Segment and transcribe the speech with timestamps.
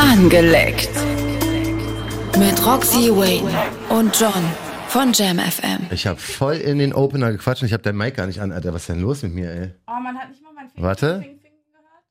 [0.00, 0.90] Angeleckt.
[2.38, 3.50] Mit Roxy Wayne
[3.88, 4.30] und John
[4.86, 5.86] von Jam FM.
[5.90, 8.52] Ich habe voll in den Opener gequatscht und ich habe dein Mic gar nicht an.
[8.52, 9.70] Alter, was ist denn los mit mir, ey?
[9.88, 10.86] Oh, man hat nicht mal meinen Finger.
[10.86, 11.24] Warte.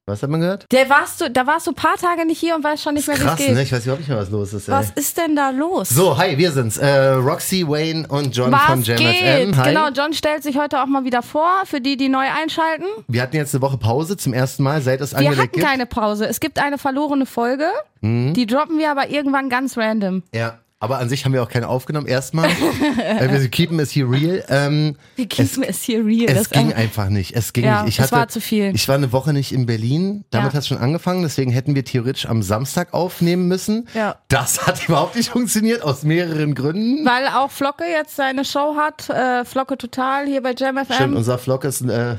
[0.10, 0.66] Was hat man gehört?
[0.72, 3.10] Der warst du, da warst du ein paar Tage nicht hier und weißt schon nicht
[3.10, 3.54] mehr, wie es geht.
[3.54, 3.62] ne?
[3.64, 4.74] Ich weiß überhaupt nicht mehr, was los ist, ey.
[4.74, 5.90] Was ist denn da los?
[5.90, 6.78] So, hi, wir sind's.
[6.78, 9.18] Äh, Roxy, Wayne und John Was von Jam geht?
[9.18, 9.58] FM.
[9.58, 9.68] Hi.
[9.74, 12.86] Genau, John stellt sich heute auch mal wieder vor, für die, die neu einschalten.
[13.10, 15.66] Wir hatten jetzt eine Woche Pause zum ersten Mal, seit es Wir angelegt hatten gibt.
[15.66, 16.26] keine Pause.
[16.26, 17.66] Es gibt eine verlorene Folge.
[18.00, 18.34] Mhm.
[18.34, 20.24] Die droppen wir aber irgendwann ganz random.
[20.34, 22.08] Ja, aber an sich haben wir auch keine aufgenommen.
[22.08, 22.50] Erstmal.
[23.00, 24.44] äh, wir keepen es hier real.
[24.50, 26.30] Ähm, Wir keepen es hier real.
[26.30, 27.36] es Das- ging einfach nicht.
[27.36, 27.94] Es ging Ja, nicht.
[27.94, 28.74] Ich es hatte, war zu viel.
[28.76, 30.24] Ich war eine Woche nicht in Berlin.
[30.30, 30.54] Damit Ja.
[30.54, 31.24] hat es schon angefangen.
[31.24, 33.88] Deswegen hätten wir theoretisch am Samstag aufnehmen müssen.
[33.94, 34.18] Ja.
[34.28, 37.06] Das hat überhaupt nicht funktioniert aus mehreren Gründen.
[37.06, 39.10] Weil auch Flocke jetzt seine Show hat.
[39.10, 40.94] Äh, Flocke Total hier bei Jam FM.
[40.94, 42.16] Stimmt, unser Vlog ist äh,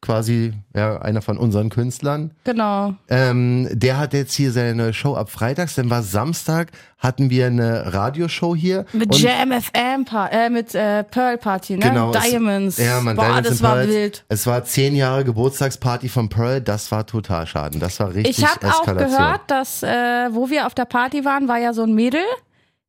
[0.00, 2.32] quasi ja, einer von unseren Künstlern.
[2.44, 2.94] Genau.
[3.08, 5.74] Ähm, der hat jetzt hier seine Show ab Freitags.
[5.74, 8.84] Dann war Samstag, hatten wir eine Radioshow hier.
[8.92, 11.80] Mit Und- Jam FM, Pa- äh, mit äh, Pearl Party, ne?
[11.80, 12.12] Genau.
[12.14, 12.78] es- Diamonds.
[12.78, 13.88] Ja, man, Boah, Diamonds das war Pearls.
[13.90, 14.24] wild.
[14.28, 16.60] Es war zehn Jahre Geburtstagsparty von Pearl.
[16.60, 17.80] Das war total schaden.
[17.80, 19.88] Das war richtig Ich habe auch gehört, dass, äh,
[20.32, 22.22] wo wir auf der Party waren, war ja so ein Mädel.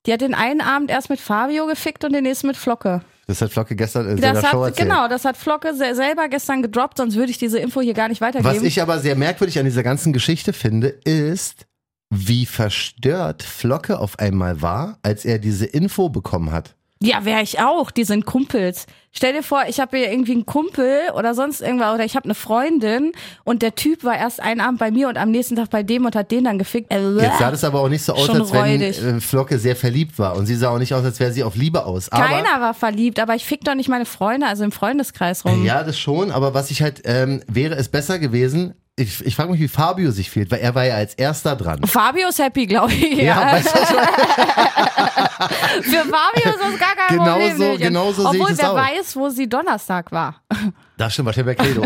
[0.05, 3.01] Die hat den einen Abend erst mit Fabio gefickt und den nächsten mit Flocke.
[3.29, 4.89] Das hat Flocke gestern in Das seiner Show hat, erzählt.
[4.89, 8.09] genau, das hat Flocke se selber gestern gedroppt, sonst würde ich diese Info hier gar
[8.09, 8.55] nicht weitergeben.
[8.55, 11.67] Was ich aber sehr merkwürdig an dieser ganzen Geschichte finde, ist,
[12.09, 16.75] wie verstört Flocke auf einmal war, als er diese Info bekommen hat.
[17.01, 17.91] Ja, wäre ich auch.
[17.91, 18.85] Die sind Kumpels.
[19.11, 22.25] Stell dir vor, ich habe hier irgendwie einen Kumpel oder sonst irgendwas oder ich habe
[22.25, 23.11] eine Freundin
[23.43, 26.05] und der Typ war erst einen Abend bei mir und am nächsten Tag bei dem
[26.05, 26.93] und hat den dann gefickt.
[26.93, 29.01] Äh, Jetzt sah das aber auch nicht so aus, Schon als wenn räudig.
[29.03, 30.35] äh, Flocke sehr verliebt war.
[30.35, 32.09] Und sie sah auch nicht aus, als wäre sie auf Liebe aus.
[32.11, 35.65] Aber, Keiner war verliebt, aber ich fick doch nicht meine Freunde, also im Freundeskreis rum.
[35.65, 39.51] Ja, das schon, aber was ich halt, ähm, wäre es besser gewesen, ich, ich frage
[39.51, 41.81] mich, wie Fabio sich fühlt, weil er war ja als erster dran.
[41.87, 43.17] Fabio ist happy, glaube ich.
[43.17, 43.79] Ja, weißt du?
[45.83, 47.57] Für Fabio ist das gar kein Genau Problem.
[47.57, 47.79] so- Mädchen.
[47.87, 50.41] genau so sehe ich Obwohl, wer weiß, wo sie Donnerstag war.
[50.97, 51.83] das stimmt, wahrscheinlich bei Credo.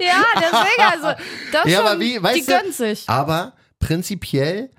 [0.00, 3.08] Ja, deswegen, also, das Ja, schon, aber wie, weißt die du, gönnt sich.
[3.08, 4.70] Aber prinzipiell,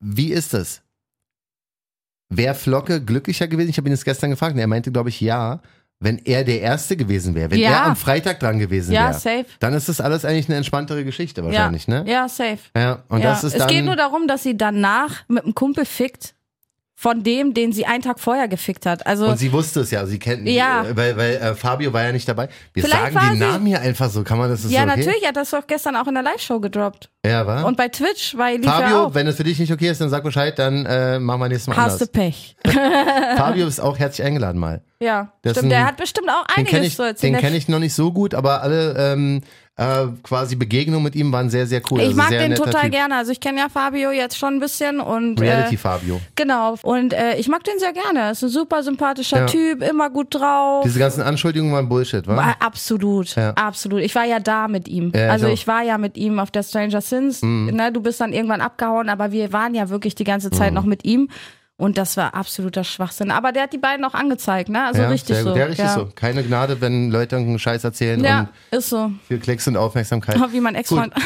[0.00, 0.82] wie ist es?
[2.30, 3.70] Wäre Flocke glücklicher gewesen?
[3.70, 5.60] Ich habe ihn jetzt gestern gefragt und er meinte, glaube ich, ja,
[6.04, 7.50] wenn er der Erste gewesen wäre.
[7.50, 7.70] Wenn Ja.
[7.70, 9.14] er am Freitag dran gewesen Ja, wäre.
[9.14, 9.46] safe.
[9.58, 12.04] Dann ist das alles eigentlich eine entspanntere Geschichte Ja, wahrscheinlich, ne?
[12.06, 12.58] ja, safe.
[12.76, 13.30] Ja, und ja.
[13.30, 13.68] das ist es dann.
[13.68, 16.34] geht nur darum, dass sie danach mit einem Kumpel fickt
[16.96, 19.04] von dem, den sie einen Tag vorher gefickt hat.
[19.06, 20.84] Also, und sie wusste es ja, sie kennt Ja.
[20.84, 22.48] äh, weil, weil äh, Fabio war ja nicht dabei.
[22.72, 24.98] Wir Vielleicht sagen sie- Namen hier einfach so, kann man das ist ja, so okay?
[25.00, 27.10] natürlich hat das doch gestern auch in der Live-Show gedroppt.
[27.26, 27.64] Ja, war?
[27.66, 30.56] Und bei Twitch, weil Fabio, wenn es für dich nicht okay ist, dann sag Bescheid,
[30.58, 32.12] dann äh, machen wir nächstes Mal Hast du anders.
[32.12, 32.56] Pech.
[33.36, 34.82] Fabio ist auch herzlich eingeladen mal.
[35.00, 35.66] Ja, Das stimmt.
[35.66, 37.32] ein- Der hat bestimmt auch Den kenne einiges ich, zu erzählen.
[37.34, 39.42] den Der kenn ich noch nicht so gut, aber alle ähm,
[39.76, 41.98] äh, quasi Begegnungen mit ihm waren sehr, sehr cool.
[42.00, 42.92] Ich also mag den total typ.
[42.92, 43.16] gerne.
[43.16, 46.20] Also ich kenne ja Fabio jetzt schon ein bisschen und Reality äh, Fabio.
[46.36, 46.76] genau.
[46.82, 48.30] Und äh, ich mag den sehr gerne.
[48.30, 49.46] Ist ein super sympathischer Ja.
[49.46, 50.84] Typ, immer gut drauf.
[50.84, 52.36] Diese ganzen Anschuldigungen waren Bullshit, wa?
[52.36, 53.50] War absolut, Ja.
[53.54, 54.02] absolut.
[54.02, 55.10] Ich war ja da mit ihm.
[55.14, 55.46] Ja, ich also.
[55.48, 55.52] Mhm.
[55.54, 57.42] ich war ja mit ihm auf der Stranger Sins.
[57.42, 60.74] Ne, du bist dann irgendwann abgehauen, aber wir waren ja wirklich die ganze Zeit Mhm.
[60.76, 61.28] noch mit ihm.
[61.76, 63.32] Und das war absoluter Schwachsinn.
[63.32, 64.84] Aber der hat die beiden auch angezeigt, ne?
[64.86, 65.56] Also ja, richtig so.
[65.56, 65.94] Ja, richtig ja.
[65.94, 66.08] so.
[66.14, 69.10] Keine Gnade, wenn Leute irgendeinen Scheiß erzählen Ja, und ist so.
[69.26, 70.36] für Klicks und Aufmerksamkeit.
[70.52, 71.12] Wie mein Ex-Freund.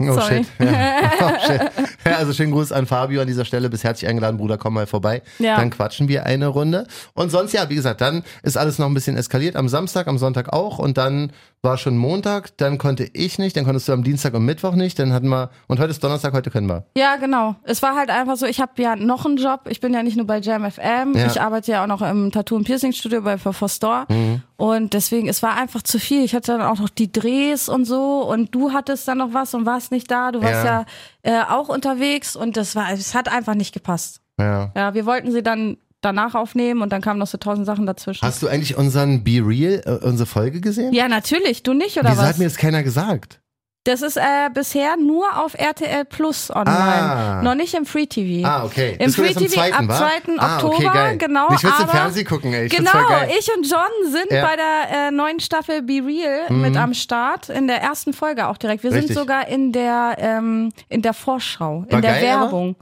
[0.00, 0.46] Oh shit.
[0.60, 1.10] Ja.
[1.20, 1.60] Oh, shit.
[2.06, 3.68] Ja, also schönen Gruß an Fabio an dieser Stelle.
[3.68, 5.22] Bis herzlich eingeladen, Bruder, komm mal vorbei.
[5.40, 5.56] Ja.
[5.56, 6.86] Dann quatschen wir eine Runde.
[7.14, 9.56] Und sonst, ja, wie gesagt, dann ist alles noch ein bisschen eskaliert.
[9.56, 10.78] Am Samstag, am Sonntag auch.
[10.78, 11.32] Und dann
[11.62, 12.56] war schon Montag.
[12.58, 13.56] Dann konnte ich nicht.
[13.56, 14.98] Dann konntest du am Dienstag und Mittwoch nicht.
[14.98, 16.84] Dann hatten wir, und heute ist Donnerstag, heute können wir.
[16.96, 17.56] Ja, genau.
[17.64, 19.62] Es war halt einfach so, ich habe ja noch einen Job.
[19.68, 21.14] Ich bin ja nicht nur bei Jam FM.
[21.16, 21.26] Ja.
[21.26, 24.06] Ich arbeite ja auch noch im Tattoo- und Piercing-Studio bei For Store.
[24.08, 24.42] Mhm.
[24.56, 26.24] Und deswegen, es war einfach zu viel.
[26.24, 28.22] Ich hatte dann auch noch die Drehs und so.
[28.28, 30.32] Und du hattest dann noch was und warst nicht da.
[30.32, 30.84] Du warst ja,
[31.24, 31.42] Ja.
[31.42, 32.36] äh, auch unterwegs.
[32.36, 34.20] Und das war, es hat einfach nicht gepasst.
[34.40, 34.70] Ja.
[34.76, 38.24] Ja, wir wollten sie dann danach aufnehmen und dann kamen noch so tausend Sachen dazwischen.
[38.26, 40.92] Hast du eigentlich unseren Be Real, äh, unsere Folge gesehen?
[40.92, 41.62] ja, natürlich.
[41.62, 42.28] Du nicht, oder Wieso was?
[42.28, 43.40] hat mir das keiner gesagt?
[43.84, 44.20] Das ist äh,
[44.52, 46.76] bisher nur auf RTL Plus online.
[46.76, 47.42] Ah.
[47.42, 48.46] Noch nicht im Free TV.
[48.46, 48.96] Ah, okay.
[48.98, 49.96] Im Das Free TV zweiten, ab wa?
[49.96, 50.06] 2.
[50.36, 51.16] Ah, okay, Oktober, geil.
[51.16, 51.46] genau.
[51.54, 52.66] Ich will's im Fernsehen gucken, ey.
[52.66, 52.90] Ich genau,
[53.38, 54.42] ich und John sind Ja.
[54.42, 54.46] Mhm.
[54.46, 58.58] bei der äh, neuen Staffel Be Real mit am Start, in der ersten Folge auch
[58.58, 58.82] direkt.
[58.82, 59.06] Wir Richtig.
[59.14, 62.74] sind sogar in der, ähm, in der Vorschau, War in der geil, aber?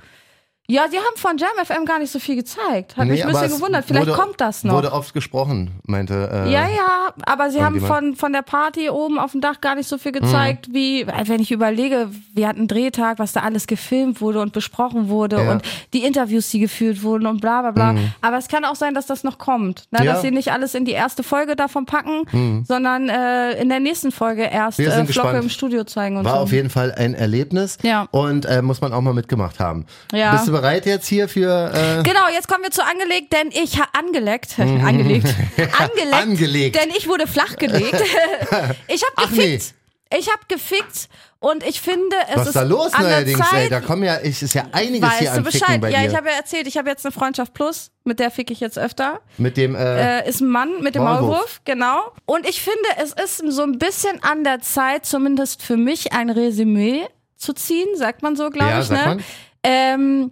[0.69, 2.97] Ja, sie haben von Jam FM gar nicht so viel gezeigt.
[2.97, 3.85] Hat Nee, mich ein bisschen gewundert.
[3.87, 4.75] Vielleicht wurde- kommt das noch.
[4.75, 6.29] Wurde oft gesprochen, meinte.
[6.33, 9.77] Äh, ja, ja, aber sie haben von, von der Party oben auf dem Dach gar
[9.77, 10.17] nicht so viel Mhm.
[10.21, 14.41] gezeigt, wie, äh, wenn ich überlege, wir hatten einen Drehtag, was da alles gefilmt wurde
[14.41, 15.43] und besprochen wurde Ja.
[15.45, 15.49] Mhm.
[15.51, 15.63] und
[15.95, 17.95] die Interviews, die geführt wurden und bla bla bla.
[18.21, 19.85] Aber es kann auch sein, dass das noch kommt.
[19.93, 19.99] Ne?
[19.99, 20.03] Ja.
[20.03, 20.07] Mhm.
[20.09, 24.11] Dass sie nicht alles in die erste Folge davon packen, sondern äh, in der nächsten
[24.11, 25.43] Folge erst äh, Flocke gespannt.
[25.45, 26.39] im Studio zeigen und War so.
[26.41, 27.79] auf jeden Fall ein Erlebnis.
[27.83, 28.09] Ja.
[28.11, 29.87] Und äh, muss man auch mal mitgemacht haben.
[30.13, 30.33] Ja.
[30.33, 31.73] Bist du bereit jetzt hier für.
[31.73, 35.27] Äh, Genau, jetzt kommen wir zu angelegt, denn ich ha angelegt, angelegt,
[35.79, 36.77] angelegt, Angelegt.
[36.77, 37.95] denn ich wurde flachgelegt.
[38.89, 39.57] ich habe Ach nee.
[39.57, 39.75] gefickt.
[40.17, 41.09] Ich habe gefickt
[41.41, 43.69] und ich finde, es was ist ist da los neuerdings, Zeit, ey?
[43.71, 45.81] Da kommen ja, ich, ist ja einiges hier weißt du an Ficken Bescheid.
[45.81, 46.09] bei Ja, dir.
[46.11, 48.79] ich habe ja erzählt, ich habe jetzt eine Freundschaft plus, mit der fick ich jetzt
[48.79, 49.21] öfter.
[49.37, 51.23] Mit dem, äh, Äh, ist ein Mann mit dem Maulwurf.
[51.29, 52.13] Maulwurf, genau.
[52.25, 56.31] Und ich finde, es ist so ein bisschen an der Zeit, zumindest für mich, ein
[56.31, 57.05] Resümee
[57.37, 59.19] zu ziehen, sagt man so, glaube Ja, ich, ne?
[59.65, 60.31] Ähm,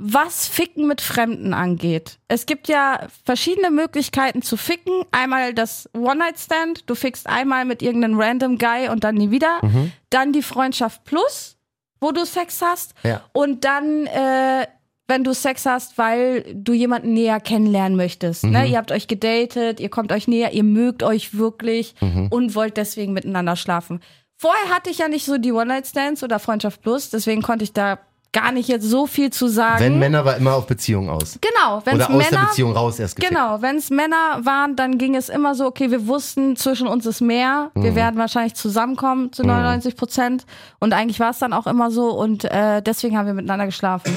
[0.00, 2.18] was Ficken mit Fremden angeht.
[2.28, 5.02] Es gibt ja verschiedene Möglichkeiten zu ficken.
[5.10, 9.58] Einmal das One-Night-Stand, du fickst einmal mit irgendeinem random Guy und dann nie wieder.
[9.62, 9.90] Mhm.
[10.10, 11.56] Dann die Freundschaft Plus,
[12.00, 12.94] wo du Sex hast.
[13.02, 13.22] Ja.
[13.32, 14.66] Und dann, äh,
[15.08, 18.44] wenn du Sex hast, weil du jemanden näher kennenlernen möchtest.
[18.44, 18.60] Ne?
[18.60, 18.66] Mhm.
[18.72, 22.28] Ihr habt euch gedatet, ihr kommt euch näher, ihr mögt euch wirklich Mhm.
[22.30, 24.00] und wollt deswegen miteinander schlafen.
[24.36, 27.98] Vorher hatte ich ja nicht so die One-Night-Stands oder Freundschaft Plus, deswegen konnte ich da
[28.32, 29.80] gar nicht jetzt so viel zu sagen.
[29.80, 31.38] wenn Männer war immer auf Beziehung aus.
[31.40, 33.32] genau, wenn es Oder aus der Männer Beziehung raus erst gefickt.
[33.34, 37.06] Genau, wenn es Männer waren, dann ging es immer so, okay, wir wussten, zwischen uns
[37.06, 37.82] ist mehr, Mhm.
[37.82, 40.44] wir werden wahrscheinlich zusammenkommen zu 99 Prozent.
[40.78, 44.14] Und eigentlich war es dann auch immer so und äh, deswegen haben wir miteinander geschlafen.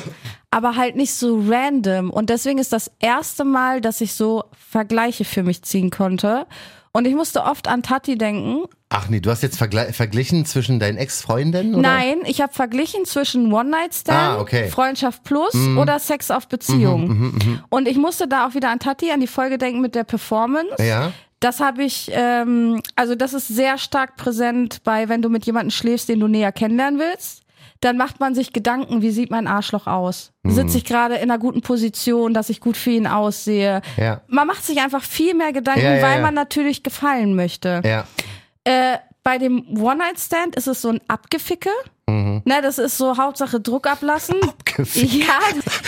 [0.51, 2.09] Aber halt nicht so random.
[2.09, 6.45] Und deswegen ist das erste Mal, dass ich so Vergleiche für mich ziehen konnte.
[6.91, 8.65] Und ich musste oft an Tati denken.
[8.93, 11.75] Ach nee, du hast jetzt vergle- verglichen zwischen deinen Ex-Freundinnen?
[11.75, 11.81] oder?
[11.81, 14.67] Nein, ich habe verglichen zwischen One-Night-Stand, Ah, okay.
[14.67, 17.59] Freundschaft Plus oder Sex auf Beziehung.
[17.69, 20.75] Und ich musste da auch wieder an Tati, an die Folge denken mit der Performance.
[20.85, 21.13] Ja.
[21.39, 25.71] Das habe ich, ähm, also das ist sehr stark präsent bei, wenn du mit jemandem
[25.71, 27.43] schläfst, den du näher kennenlernen willst.
[27.79, 30.33] Dann macht man sich Gedanken, wie sieht mein Arschloch aus?
[30.43, 30.51] Mhm.
[30.51, 33.81] Sitze ich gerade in einer guten Position, dass ich gut für ihn aussehe?
[33.97, 34.21] Ja.
[34.27, 36.21] Man macht sich einfach viel mehr Gedanken, Ja, ja, weil ja.
[36.21, 37.81] man natürlich gefallen möchte.
[38.63, 41.69] Äh, bei dem One-Night-Stand ist es so ein Abgeficke.
[42.07, 42.41] Mhm.
[42.43, 44.35] Ne, das ist so Hauptsache Druck ablassen.
[44.43, 45.13] Abgefickt.
[45.13, 45.39] Ja,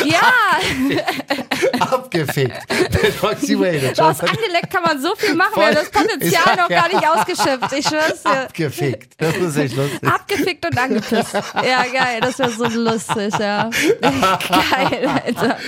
[0.06, 1.80] ja.
[1.80, 2.56] Abgefickt.
[2.72, 3.92] Wayne.
[3.98, 6.04] Aus angeleckt kann man so viel machen, wir haben das Voll.
[6.04, 7.74] Potenzial noch gar nicht ausgeschöpft.
[7.74, 8.42] Ich schwör's dir.
[8.44, 9.14] Abgefickt.
[9.18, 10.04] Das ist echt lustig.
[10.04, 11.34] Abgefickt und angepisst.
[11.34, 13.70] Ja, geil, das wäre so lustig, ja.
[14.02, 15.58] Geil, Alter.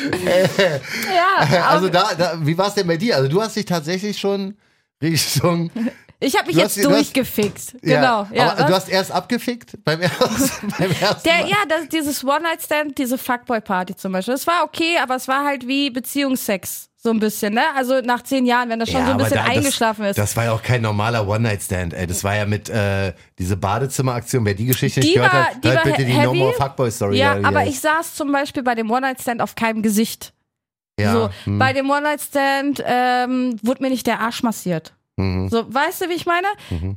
[1.16, 3.16] Ja, Also aber da, da wie war es denn bei dir?
[3.16, 4.56] Also du hast dich tatsächlich schon
[5.02, 5.72] Richtung.
[6.25, 7.75] Ich habe mich du jetzt hast- du hast- durchgefixt.
[7.81, 8.27] Genau.
[8.31, 8.66] Ja, was?
[8.68, 11.50] du hast erst abgefickt beim ersten, beim ersten Der, Mal.
[11.50, 15.68] ja, das, dieses One-Night-Stand, diese Fuckboy-Party zum Beispiel, das war okay, aber es war halt
[15.68, 16.89] wie Beziehungsex.
[16.98, 17.62] So ein bisschen, ne?
[17.75, 20.18] Also nach zehn Jahren, wenn das schon so ein bisschen da- eingeschlafen das, ist.
[20.18, 22.07] Das war ja auch kein normaler One-Night-Stand, ey.
[22.07, 24.44] Das war ja mit äh, diese Badezimmeraktion.
[24.44, 26.25] Wer die Geschichte nicht Die gehört war- hat, die hört bitte die heavy.
[26.25, 27.18] No More Fuckboy Story.
[27.19, 30.33] ja, aber ich saß zum Beispiel bei dem One-Night-Stand auf keinem Gesicht.
[31.00, 31.13] ja.
[31.13, 31.60] So, hm.
[31.60, 34.94] bei dem One-Night-Stand ähm, wurde mir nicht der Arsch massiert.
[35.18, 35.50] Mhm.
[35.50, 36.48] So, weißt du, wie ich meine?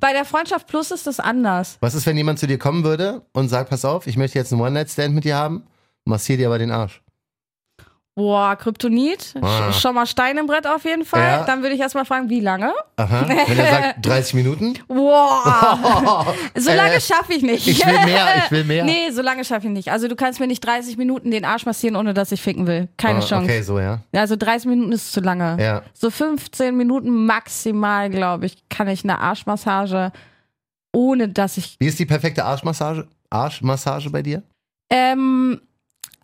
[0.00, 1.76] Bei der Freundschaft Plus ist das anders.
[1.80, 4.52] Was ist, wenn jemand zu dir kommen würde und sagt, pass auf, ich möchte jetzt
[4.52, 5.64] einen One-Night-Stand mit dir haben,
[6.04, 7.02] massier dir aber den Arsch.
[8.18, 9.70] Boah, Kryptonit, Ah.
[9.70, 11.20] Sch- schon mal Stein im Brett auf jeden Fall.
[11.22, 11.44] Ja.
[11.44, 12.72] Dann würde ich erstmal fragen, wie lange?
[12.96, 13.24] Aha.
[13.28, 14.74] Wenn er sagt 30 Minuten.
[14.88, 17.68] Boah, so lange Äh, schaffe ich nicht.
[17.68, 18.84] ich will mehr, ich will mehr.
[18.88, 19.92] Nee, so lange schaffe ich nicht.
[19.92, 22.88] Also du kannst mir nicht 30 Minuten den Arsch massieren, ohne dass ich ficken will.
[22.96, 23.44] Keine Ah, Chance.
[23.44, 24.00] Okay, so, ja.
[24.12, 25.56] Ja, Also 30 Minuten ist zu lange.
[25.62, 25.82] Ja.
[25.94, 30.10] So 15 Minuten maximal, glaube ich, kann ich eine Arschmassage,
[30.92, 31.76] ohne dass ich.
[31.78, 34.42] Wie ist die perfekte Arschmassage, Arschmassage bei dir?
[34.90, 35.60] Ähm,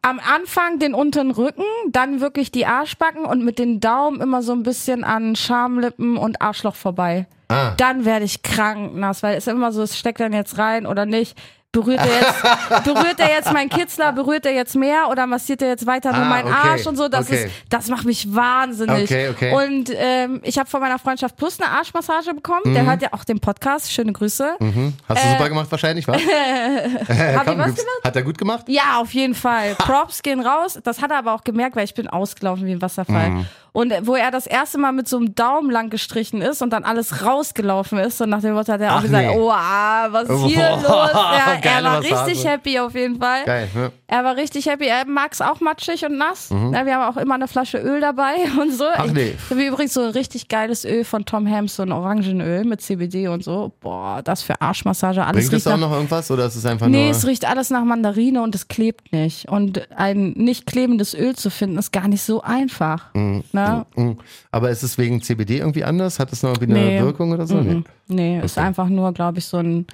[0.04, 4.52] am Anfang den unteren Rücken, dann wirklich die Arschbacken und mit den Daumen immer so
[4.52, 7.26] ein bisschen an Schamlippen und Arschloch vorbei.
[7.48, 7.70] Ah.
[7.78, 10.86] Dann werde ich krank nass, weil es ist immer so, es steckt dann jetzt rein
[10.86, 11.38] oder nicht.
[11.74, 12.42] Berührt er jetzt,
[12.84, 16.22] berührt er jetzt meinen Kitzler, berührt er jetzt mehr oder massiert er jetzt weiter nur
[16.24, 17.08] Ah, meinen okay, Arsch und so?
[17.08, 17.46] Das okay.
[17.46, 19.10] ist, das macht mich wahnsinnig.
[19.10, 19.52] Okay, okay.
[19.52, 22.72] Und ähm, ich habe von meiner Freundschaft Plus eine Arschmassage bekommen.
[22.72, 23.92] Der hört ja auch den Podcast.
[23.92, 24.54] Schöne Grüße.
[24.60, 24.94] Mhm.
[25.08, 26.20] Hast du super gemacht wahrscheinlich, was?
[26.34, 28.00] Äh, Hab ich was gemacht?
[28.04, 28.64] Hat er gut gemacht?
[28.68, 29.74] Ja, auf jeden Fall.
[29.76, 30.78] Props gehen raus.
[30.82, 33.30] Das hat er aber auch gemerkt, weil ich bin ausgelaufen wie ein Wasserfall.
[33.30, 33.46] Mhm.
[33.76, 36.84] Und wo er das erste Mal mit so einem Daumen lang gestrichen ist und dann
[36.84, 38.20] alles rausgelaufen ist.
[38.20, 39.36] Und nach dem Wort hat er auch Ach, gesagt, nee.
[39.36, 41.10] oh, ah, was ist hier Boah, los?
[41.64, 43.44] Ja, er war richtig happy auf jeden Fall.
[43.44, 43.90] Geil, ne?
[44.06, 44.86] Er war richtig happy.
[44.86, 46.50] Er mag es auch matschig und nass.
[46.50, 48.84] Ja, wir haben auch immer eine Flasche Öl dabei und so.
[48.84, 48.90] Mhm.
[48.94, 49.34] Ach, nee.
[49.36, 52.80] Ich habe übrigens so ein richtig geiles Öl von Tom Hams, so ein Orangenöl mit
[52.80, 53.72] CBD und so.
[53.80, 55.24] Boah, das für Arschmassage.
[55.24, 57.10] Alles Bringt riecht auch noch irgendwas oder ist es einfach Nee, nur.
[57.10, 59.48] es riecht alles nach Mandarine und es klebt nicht.
[59.48, 63.12] Und ein nicht klebendes Öl zu finden, ist gar nicht so einfach.
[63.14, 63.42] Mhm.
[63.50, 63.63] Ne?
[63.96, 64.12] Mm.
[64.50, 66.18] Aber ist es wegen CBD irgendwie anders?
[66.18, 67.00] Hat es noch irgendwie eine Nee.
[67.00, 67.56] Wirkung oder so?
[67.56, 67.84] Mhm.
[68.08, 68.66] Nee, ist Okay.
[68.66, 69.86] einfach nur, glaube ich, so ein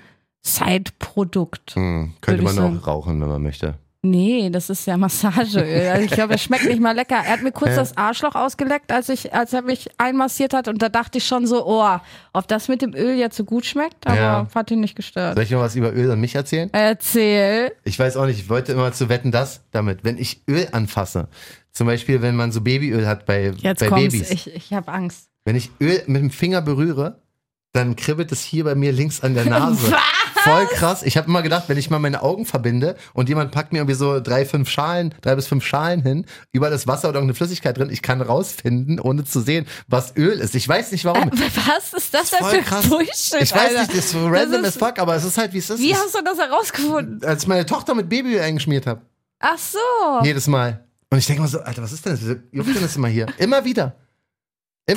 [0.42, 1.74] Side-Produkt.
[1.74, 3.74] Hm, könnte man auch rauchen, wenn man möchte.
[4.02, 5.88] Nee, das ist ja Massageöl.
[5.90, 7.16] Also ich glaube, es schmeckt nicht mal lecker.
[7.16, 7.76] Er hat mir kurz Ja.
[7.76, 10.68] das Arschloch ausgeleckt, als ich, als er mich einmassiert hat.
[10.68, 11.98] Und da dachte ich schon so, oh,
[12.32, 14.48] ob das mit dem Öl jetzt so gut schmeckt, aber Ja.
[14.54, 15.34] hat ihn nicht gestört.
[15.34, 16.70] Soll ich noch was über Öl und mich erzählen?
[16.72, 17.72] Erzähl.
[17.84, 21.28] Ich weiß auch nicht, ich wollte immer zu wetten, das damit, wenn ich Öl anfasse,
[21.70, 24.12] zum Beispiel, wenn man so Babyöl hat bei, Jetzt bei kommt's.
[24.14, 25.28] Babys, Ich, ich habe Angst.
[25.44, 27.20] wenn ich Öl mit dem Finger berühre,
[27.72, 29.92] dann kribbelt es hier bei mir links an der Nase.
[30.42, 31.02] Voll krass.
[31.02, 33.94] Ich habe immer gedacht, wenn ich mal meine Augen verbinde und jemand packt mir irgendwie
[33.94, 37.76] so drei, fünf Schalen, drei bis fünf Schalen hin, über das Wasser oder irgendeine Flüssigkeit
[37.76, 40.54] drin, ich kann rausfinden, ohne zu sehen, was Öl ist.
[40.54, 41.30] Ich weiß nicht warum.
[41.66, 42.88] Was ist das denn für krass.
[42.88, 43.80] Bullshit, Ich weiß Alter?
[43.80, 45.80] nicht, das ist so random Das as fuck, aber es ist halt, wie es ist.
[45.80, 47.22] Wie hast du das herausgefunden?
[47.22, 49.02] als ich meine Tochter mit Babyöl eingeschmiert habe.
[49.40, 49.78] Ach so.
[50.24, 50.84] Jedes Mal.
[51.10, 52.22] Und ich denke mal so, Alter, was ist denn das?
[52.22, 53.26] Wieso juckt denn das immer hier?
[53.36, 53.94] Immer wieder.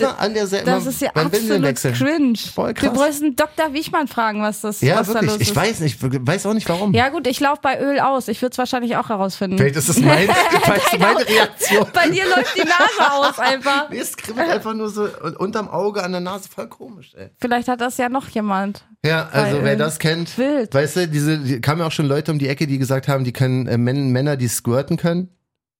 [0.01, 0.65] Immer an der Seite.
[0.65, 2.37] Das ist ja absolut cringe.
[2.53, 2.93] Voll Wir krass.
[2.93, 3.73] bräuchten Dr.
[3.73, 5.31] Wichmann fragen, was das Ja, was da wirklich.
[5.31, 6.93] los Ich weiß nicht, weiß auch nicht warum.
[6.93, 8.27] Ja gut, ich laufe bei Öl aus.
[8.27, 9.57] Ich würde es wahrscheinlich auch herausfinden.
[9.57, 10.27] Vielleicht ist das mein,
[10.67, 11.87] weißt meine Reaktion.
[11.93, 13.89] Bei dir läuft die Nase aus einfach.
[13.89, 15.07] Nee, es kribbelt einfach nur so
[15.37, 16.49] unterm Auge an der Nase.
[16.49, 17.29] Voll komisch, ey.
[17.39, 18.85] Vielleicht hat das ja noch jemand.
[19.05, 20.73] Ja, also wer das kennt, Wild.
[20.73, 23.25] weißt du, diese, die kamen ja auch schon Leute um die Ecke, die gesagt haben,
[23.25, 25.27] die können äh, Män- Männer, die squirten können.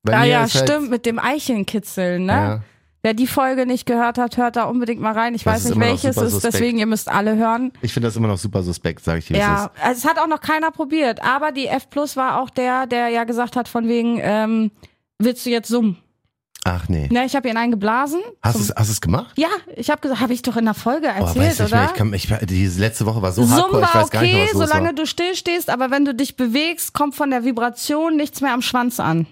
[0.03, 2.31] Bei ah ja, halt- stimmt, mit dem Eichenkitzeln, ne?
[2.33, 2.61] Ja.
[3.05, 5.35] Wer die Folge nicht gehört hat, hört da unbedingt mal rein.
[5.35, 6.53] Ich Das weiß nicht, welches ist, suspekt.
[6.53, 7.73] deswegen, ihr müsst alle hören.
[7.81, 9.37] Ich finde das immer noch super suspekt, sage ich dir.
[9.37, 11.21] Ja, also es hat auch noch keiner probiert.
[11.21, 14.71] Aber die F Plus war auch der, der ja gesagt hat, von wegen, ähm,
[15.19, 15.97] willst du jetzt summen?
[16.63, 17.09] Ach nee.
[17.11, 18.21] Ne, ich habe ihn eingeblasen.
[18.41, 19.33] Hast du es gemacht?
[19.37, 21.67] Ja, ich habe gesagt, habe ich doch in der Folge Oh, erzählt, mehr.
[21.67, 21.85] oder?
[21.87, 24.33] Ich kann, ich, diese letzte Woche war so Summen hardcore, ich war weiß gar nicht
[24.33, 24.93] okay, mehr, was solange war.
[24.93, 28.61] du still stehst, aber wenn du dich bewegst, kommt von der Vibration nichts mehr am
[28.61, 29.27] Schwanz an.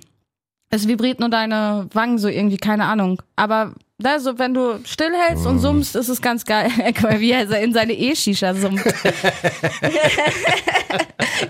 [0.71, 3.21] Es vibriert nur deine Wangen so irgendwie, keine Ahnung.
[3.35, 6.69] Aber ne, so wenn du stillhältst und summst, ist es ganz geil.
[6.95, 8.81] Guck mal, wie er in seine E-Shisha summt.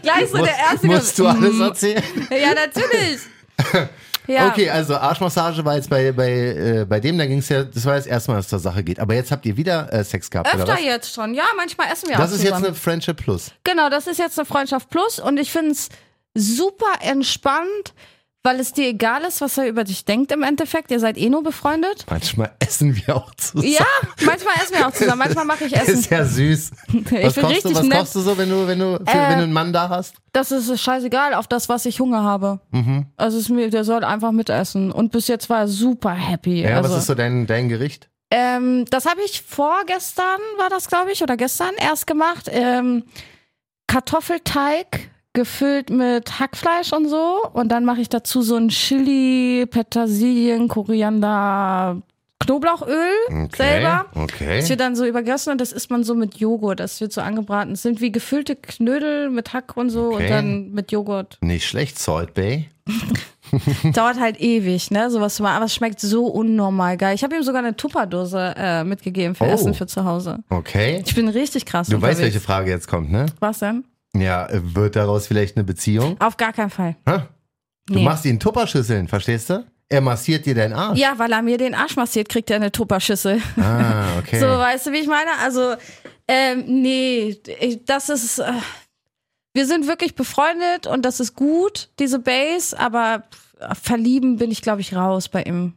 [0.02, 0.88] Gleich so der erste.
[0.88, 1.62] Musst du alles Mm.
[1.62, 2.04] erzählen?
[2.32, 3.20] Ja, natürlich.
[4.28, 4.50] Ja.
[4.50, 7.84] Okay, also Arschmassage war jetzt bei, bei, äh, bei dem, da ging es ja, das
[7.86, 9.00] war jetzt erstmal, was zur Sache geht.
[9.00, 10.84] Aber jetzt habt ihr wieder äh, Sex gehabt, oder Öfter was?
[10.84, 11.34] jetzt schon.
[11.34, 12.66] Ja, manchmal essen wir Das auch ist jetzt zusammen.
[12.68, 13.52] eine Friendship Plus.
[13.64, 15.90] Genau, das ist jetzt eine Freundschaft Plus und ich finde es
[16.36, 17.94] super entspannt,
[18.44, 20.90] weil es dir egal ist, was er über dich denkt im Endeffekt.
[20.90, 22.06] Ihr seid eh nur befreundet.
[22.10, 23.68] Manchmal essen wir auch zusammen.
[23.72, 23.86] Ja,
[24.26, 25.94] manchmal essen wir auch zusammen, manchmal mache ich Essen.
[26.00, 26.72] Ist ja süß.
[26.94, 27.98] Ich Was bin kochst richtig du, was nett.
[28.00, 30.16] kochst du so, wenn du, wenn du, für, Äh, wenn du einen Mann da hast?
[30.34, 32.60] Das ist scheißegal, auf das, was ich Hunger habe.
[32.72, 33.06] Mhm.
[33.18, 34.92] Also es ist mir, der soll einfach mitessen.
[34.92, 36.62] Und bis jetzt war er super happy.
[36.64, 38.10] Ja, also, was ist so dein, dein Gericht?
[38.34, 42.48] ähm, das habe ich vorgestern, war das glaube ich, oder gestern erst gemacht.
[42.50, 43.04] Ähm,
[43.88, 47.42] Kartoffelteig gefüllt mit Hackfleisch und so.
[47.54, 52.02] Und dann mache ich dazu so ein Chili, Petersilien, Koriander,
[52.40, 54.08] Knoblauchöl selber.
[54.16, 54.58] Okay.
[54.60, 56.80] Das wird dann so übergossen und das isst man so mit Joghurt.
[56.80, 57.74] Das wird so angebraten.
[57.74, 60.24] Es sind wie gefüllte Knödel mit Hack und so Okay.
[60.24, 61.38] und dann mit Joghurt.
[61.42, 62.68] Nicht schlecht, Salt Bay.
[63.94, 65.10] Dauert halt ewig, ne?
[65.12, 65.56] Sowas zu machen.
[65.58, 67.14] Aber es schmeckt so unnormal geil.
[67.16, 69.48] Ich habe ihm sogar eine Tupperdose äh, mitgegeben für Oh.
[69.48, 70.40] Essen für zu Hause.
[70.50, 71.02] Okay.
[71.06, 71.88] Ich bin richtig krass.
[71.88, 72.22] Du weißt, unterwegs.
[72.22, 73.26] welche Frage jetzt kommt, ne?
[73.40, 73.84] Was denn?
[74.18, 76.20] Ja, wird daraus vielleicht eine Beziehung?
[76.20, 76.96] Auf gar keinen Fall.
[77.08, 77.20] Hä?
[77.88, 78.04] Du Nee.
[78.04, 79.66] machst ihn Tupperschüsseln, verstehst du?
[79.90, 80.98] Er massiert dir deinen Arsch.
[81.00, 83.42] Ja, weil er mir den Arsch massiert, kriegt er eine Tupperschüssel.
[83.58, 84.40] Ah, okay.
[84.40, 85.32] So, weißt du, wie ich meine?
[85.42, 85.76] Also,
[86.28, 88.40] ähm, nee, ich, das ist.
[88.40, 88.54] Äh,
[89.54, 93.24] wir sind wirklich befreundet und das ist gut, diese Base, aber
[93.82, 95.74] verlieben bin ich, glaube ich, raus bei ihm.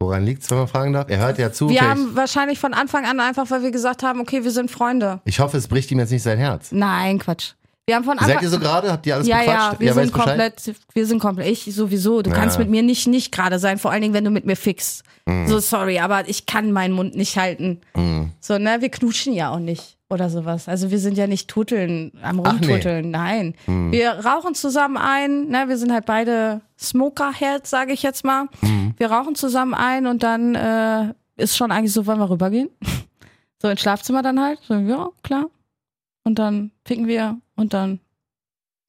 [0.00, 1.10] Woran liegt's, wenn man fragen darf?
[1.10, 1.68] Er hört ja zu.
[1.68, 4.70] Wir vielleicht- haben wahrscheinlich von Anfang an einfach, weil wir gesagt haben, okay, wir sind
[4.70, 5.20] Freunde.
[5.26, 6.72] ich hoffe, es bricht ihm jetzt nicht sein Herz.
[6.72, 7.52] Nein, Quatsch.
[7.86, 8.92] Wir haben von Anfang Seid ihr so gerade?
[8.92, 9.80] Habt ihr alles ja, ja, bequatscht?
[9.80, 12.22] wir er weiß sind komplett, wir sind komplett, ich sowieso.
[12.22, 12.36] Du Ja.
[12.36, 15.02] kannst mit mir nicht nicht gerade sein, vor allen Dingen, wenn du mit mir fixst.
[15.26, 15.48] Mhm.
[15.48, 17.80] So, sorry, aber ich kann meinen Mund nicht halten.
[18.40, 20.68] So, ne, wir knutschen ja auch nicht oder sowas.
[20.68, 22.66] Also wir sind ja nicht tuteln, am Ach, nee.
[22.66, 22.72] Mhm.
[22.72, 23.54] rumtuteln, nein.
[23.66, 28.44] Wir rauchen zusammen ein, ne, wir sind halt beide Smoker-Heads, sage ich jetzt mal.
[28.60, 28.94] Mhm.
[28.96, 32.68] Wir rauchen zusammen ein und dann äh, ist schon eigentlich so, wollen wir rübergehen?
[33.60, 35.46] so ins Schlafzimmer dann halt, so, ja, klar.
[36.24, 38.00] Und dann picken wir und dann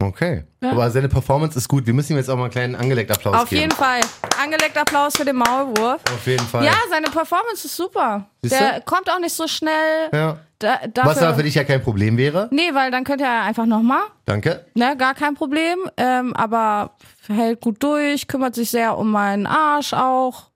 [0.01, 0.43] Okay.
[0.61, 0.71] Ja.
[0.71, 1.85] Aber seine Performance ist gut.
[1.85, 3.61] Wir müssen ihm jetzt auch mal einen kleinen angelegten Applaus Auf geben.
[3.61, 4.01] jeden Fall.
[4.41, 6.01] Angelegt Applaus für den Maulwurf.
[6.13, 6.65] Auf jeden Fall.
[6.65, 8.27] Ja, seine Performance ist super.
[8.41, 10.09] Siehst Der kommt auch nicht so schnell.
[10.11, 10.39] Ja.
[10.59, 12.49] Da, dafür, Was aber für dich ja kein Problem wäre.
[12.51, 14.03] Nee, weil dann könnte er einfach nochmal.
[14.25, 14.65] Danke.
[14.75, 15.77] Ne, gar kein Problem.
[15.95, 16.97] Ähm, aber
[17.27, 20.51] hält gut durch, kümmert sich sehr um meinen Arsch auch.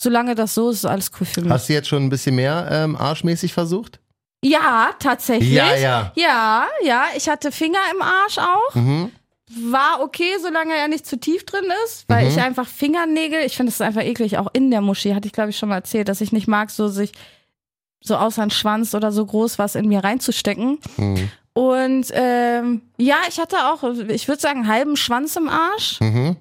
[0.00, 1.48] Solange das so ist, ist alles cool für mich.
[1.48, 1.52] Mhm.
[1.52, 3.98] Hast du jetzt schon ein bisschen mehr ähm, arschmäßig versucht?
[4.44, 5.50] Ja, tatsächlich.
[5.52, 6.12] Ja, ja.
[6.14, 7.04] Ja, ja.
[7.16, 8.74] Ich hatte Finger im Arsch auch.
[8.74, 9.10] Mhm.
[9.50, 12.30] War okay, solange er nicht zu tief drin ist, weil Mhm.
[12.30, 15.50] ich einfach Fingernägel, ich finde es einfach eklig, auch in der Moschee, hatte ich glaube
[15.50, 17.12] ich schon mal erzählt, dass ich nicht mag, so sich
[18.00, 20.78] so außer ein Schwanz oder so groß was in mir reinzustecken.
[20.98, 21.30] Mhm.
[21.54, 25.98] Und ähm, ja, ich hatte auch, ich würde sagen, einen halben Schwanz im Arsch.
[26.00, 26.36] Mhm.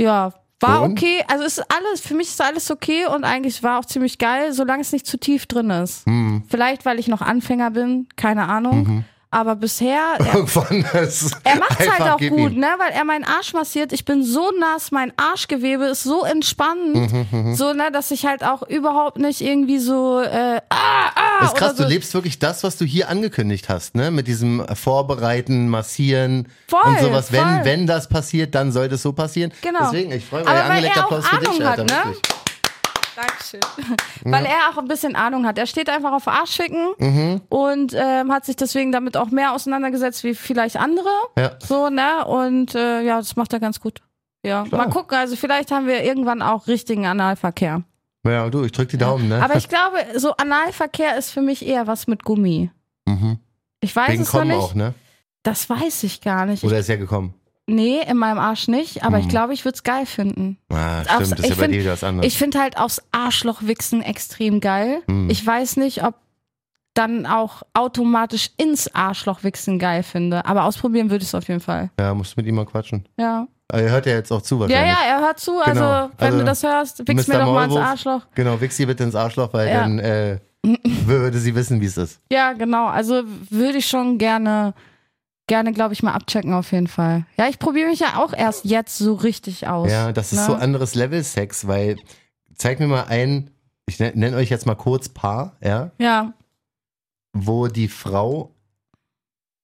[0.00, 0.92] Ja, war Und?
[0.92, 1.22] okay.
[1.28, 4.52] Also es ist alles, für mich ist alles okay und eigentlich war auch ziemlich geil,
[4.52, 6.06] solange es nicht zu tief drin ist.
[6.06, 6.44] Mhm.
[6.48, 9.04] Vielleicht, weil ich noch Anfänger bin, keine Ahnung.
[9.30, 12.68] Aber bisher, er, Irgendwann ist er macht's halt auch gut, ne?
[12.78, 13.92] Weil er meinen Arsch massiert.
[13.92, 18.44] Ich bin so nass, mein Arschgewebe ist so entspannend, Mhm, so, ne, dass ich halt
[18.44, 21.82] auch überhaupt nicht irgendwie so, äh, ah, ah, Das ist krass, so.
[21.82, 24.10] du lebst wirklich das, was du hier angekündigt hast, ne?
[24.10, 27.32] Mit diesem Vorbereiten, Massieren Voll, und sowas.
[27.32, 27.60] Wenn, voll.
[27.64, 29.52] wenn das passiert, dann sollte es so passieren.
[29.60, 29.80] Genau.
[29.90, 30.48] Deswegen, ich freue mich.
[30.48, 31.94] Aber weil er auch Applaus für dich, Ahnung hat, Alter.
[31.94, 32.04] ne?
[32.14, 32.22] wirklich.
[33.16, 33.60] Dankeschön.
[34.24, 35.58] Weil er auch ein bisschen Ahnung hat.
[35.58, 37.40] Er steht einfach auf Arschficken Mhm.
[37.48, 41.08] und ähm, hat sich deswegen damit auch mehr auseinandergesetzt wie vielleicht andere.
[41.38, 41.52] Ja.
[41.60, 42.24] So, ne?
[42.26, 44.00] Und äh, ja, das macht er ganz gut.
[44.44, 44.84] Ja, Klar.
[44.86, 45.16] mal gucken.
[45.16, 47.82] Also vielleicht haben wir irgendwann auch richtigen Analverkehr.
[48.26, 49.42] Ja, du, ich drück die Daumen, ne?
[49.42, 52.70] Aber ich glaube, so Analverkehr ist für mich eher was mit Gummi.
[53.06, 53.38] mhm.
[53.80, 54.60] Ich weiß Wegen es noch kommen nicht.
[54.60, 54.94] auch, ne?
[55.42, 56.64] Das weiß ich gar nicht.
[56.64, 57.34] Oder ist ja gekommen?
[57.66, 59.30] Nee, in meinem Arsch nicht, aber ich Mhm.
[59.30, 60.58] glaube, ich würde es geil finden.
[60.70, 62.26] Ah, Aufs- stimmt, das ist ich ja bei find- dir was anderes.
[62.32, 65.02] Ich finde halt aufs Arschloch wichsen extrem geil.
[65.06, 65.28] Mhm.
[65.30, 66.14] Ich weiß nicht, ob
[66.94, 70.46] dann auch automatisch ins Arschloch wichsen geil finde.
[70.46, 71.90] Aber ausprobieren würde ich es auf jeden Fall.
[72.00, 73.06] ja, musst mit ihm mal quatschen.
[73.18, 73.46] Ja.
[73.68, 74.92] Aber er hört ja jetzt auch zu Ja, wahrscheinlich.
[74.96, 75.58] ja, er hört zu.
[75.60, 76.10] Also, Genau.
[76.18, 77.76] wenn Also, du das hörst, wichs mir doch mal ins.
[77.76, 78.22] Arschloch.
[78.34, 79.80] Genau, wichs sie bitte ins Arschloch, weil Ja.
[79.80, 80.38] dann äh,
[81.04, 82.20] würde sie wissen, wie es ist.
[82.30, 82.86] Ja, genau.
[82.86, 84.72] Also würde ich schon gerne,
[85.46, 87.24] gerne, glaube ich, mal abchecken auf jeden Fall.
[87.36, 89.90] Ja, ich probiere mich ja auch erst jetzt so richtig aus.
[89.90, 90.46] Ja, das ist ne?
[90.46, 91.96] so anderes Level Sex, weil
[92.54, 93.50] zeig mir mal ein,
[93.86, 96.32] ich nenne nenn euch jetzt mal kurz Paar, ja, Ja,
[97.32, 98.54] wo die Frau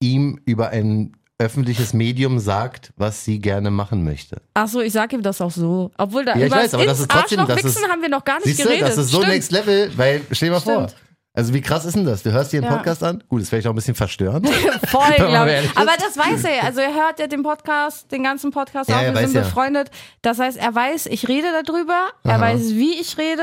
[0.00, 4.40] ihm über ein öffentliches Medium sagt, was sie gerne machen möchte.
[4.54, 5.90] ach so, ich sage ihm das auch so.
[5.98, 8.24] Obwohl da Ja, ich weiß, aber das ist trotzdem- Arschloch das ist- haben wir noch
[8.24, 8.88] gar nicht Siehst du, geredet.
[8.88, 9.32] das ist so Stimmt.
[9.32, 10.86] Next Level, weil stell dir mal vor.
[11.34, 12.22] Also wie krass ist denn das?
[12.22, 12.76] Du hörst dir den Ja.
[12.76, 13.24] Podcast an?
[13.28, 14.46] Gut, ist vielleicht auch ein bisschen verstörend.
[14.88, 15.76] Voll, glaube ich.
[15.78, 16.64] Aber das weiß er.
[16.64, 19.02] Also er hört ja den Podcast, den ganzen Podcast Ja, auch.
[19.02, 19.40] er Wir sind ja.
[19.42, 19.90] befreundet.
[20.20, 22.10] Das heißt, er weiß, ich rede darüber.
[22.24, 22.36] Er Aha.
[22.36, 22.40] Mhm.
[22.42, 23.42] weiß, wie ich rede.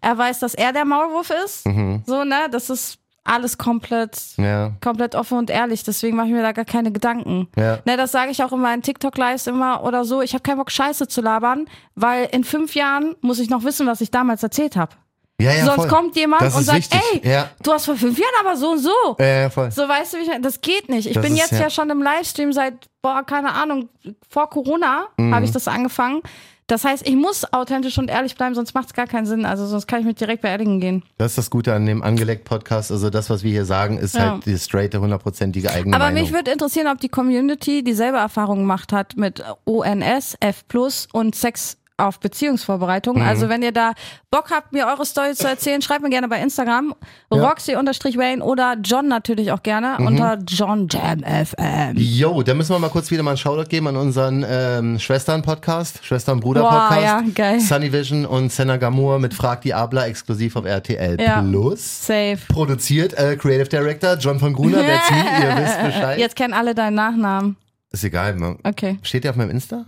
[0.00, 1.64] Er weiß, dass er der Maulwurf ist.
[2.06, 2.46] So, ne?
[2.52, 5.82] Das ist alles komplett, ja, komplett offen und ehrlich.
[5.82, 7.48] Deswegen mache ich mir da gar keine Gedanken.
[7.56, 7.78] ja.
[7.86, 10.20] Ne, das sage ich auch in meinen TikTok-Lives immer oder so.
[10.22, 13.86] Ich habe keinen Bock, Scheiße zu labern, weil in fünf Jahren muss ich noch wissen,
[13.86, 14.92] was ich damals erzählt habe.
[15.40, 15.88] Ja, ja, Sonst voll.
[15.88, 17.00] kommt jemand Das und sagt, wichtig.
[17.24, 17.50] ey, Ja.
[17.62, 18.90] du hast vor fünf Jahren aber so und so.
[19.18, 19.70] Ja, ja, voll.
[19.72, 21.06] So, weißt du, wie ich, das geht nicht.
[21.08, 23.88] Ich Das bin ist jetzt ja- schon im Livestream seit, boah, keine Ahnung,
[24.28, 25.34] vor Corona Mhm.
[25.34, 26.22] habe ich das angefangen.
[26.68, 29.44] Das heißt, ich muss authentisch und ehrlich bleiben, sonst macht es gar keinen Sinn.
[29.44, 31.02] Also sonst kann ich mit direkt beerdigen gehen.
[31.18, 32.90] Das ist das Gute an dem Angeleckt-Podcast.
[32.90, 34.30] Also das, was wir hier sagen, ist Ja.
[34.34, 36.22] halt die straighte, hundertprozentige eigene Aber Meinung.
[36.22, 40.64] mich würde interessieren, ob die Community dieselbe Erfahrung gemacht hat mit ONS, F
[41.12, 43.16] und Sex auf Beziehungsvorbereitung.
[43.16, 43.22] Mhm.
[43.22, 43.92] Also wenn ihr da
[44.30, 46.92] Bock habt, mir eure Story zu erzählen, schreibt mir gerne bei Instagram.
[47.30, 50.06] Roxy-Wayne oder John natürlich auch gerne Mhm.
[50.06, 51.96] unter John Jam FM.
[51.96, 56.04] Jo, da müssen wir mal kurz wieder mal einen Shoutout geben an unseren ähm, Schwestern-Podcast,
[56.04, 57.02] Schwestern-Bruder-Podcast.
[57.02, 57.60] ja, geil.
[57.60, 61.42] Sunny Vision und Senna Gamur mit Frag die Abla exklusiv auf RTL Ja.
[61.42, 62.06] Plus.
[62.06, 62.38] Safe.
[62.48, 66.18] Produziert äh, Creative Director John von Gruner, that's me, ihr wisst Bescheid.
[66.18, 67.56] Jetzt kennen alle deinen Nachnamen.
[67.92, 68.58] Ist egal, man.
[68.64, 68.98] Okay.
[69.02, 69.84] Steht der auf meinem Insta?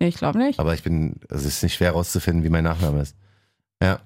[0.00, 0.58] Nee, ich glaube nicht.
[0.58, 3.16] Aber ich bin, es ist nicht schwer rauszufinden, wie mein Nachname ist.
[3.82, 4.00] Ja.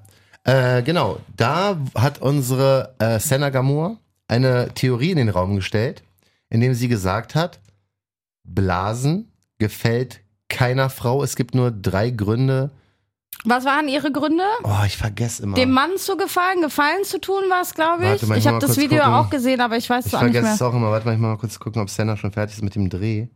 [0.44, 3.98] Äh, genau, da hat unsere äh, Senna Gamur
[4.28, 6.02] eine Theorie in den Raum gestellt,
[6.50, 7.60] indem sie gesagt hat,
[8.44, 11.22] Blasen gefällt keiner Frau.
[11.22, 12.70] Es gibt nur drei Gründe.
[13.44, 14.42] Was waren ihre Gründe?
[14.64, 15.54] Oh, ich vergesse immer.
[15.54, 18.10] Dem Mann zu gefallen, Gefallen zu tun war es, glaube ich.
[18.10, 19.14] Warte mal, ich ich habe das Video gucken.
[19.14, 20.54] auch gesehen, aber ich weiß ich es auch nicht vergesse mehr.
[20.54, 20.90] es auch immer.
[20.90, 23.28] Warte mal, ich mal kurz gucken, ob Senna schon fertig ist mit dem Dreh.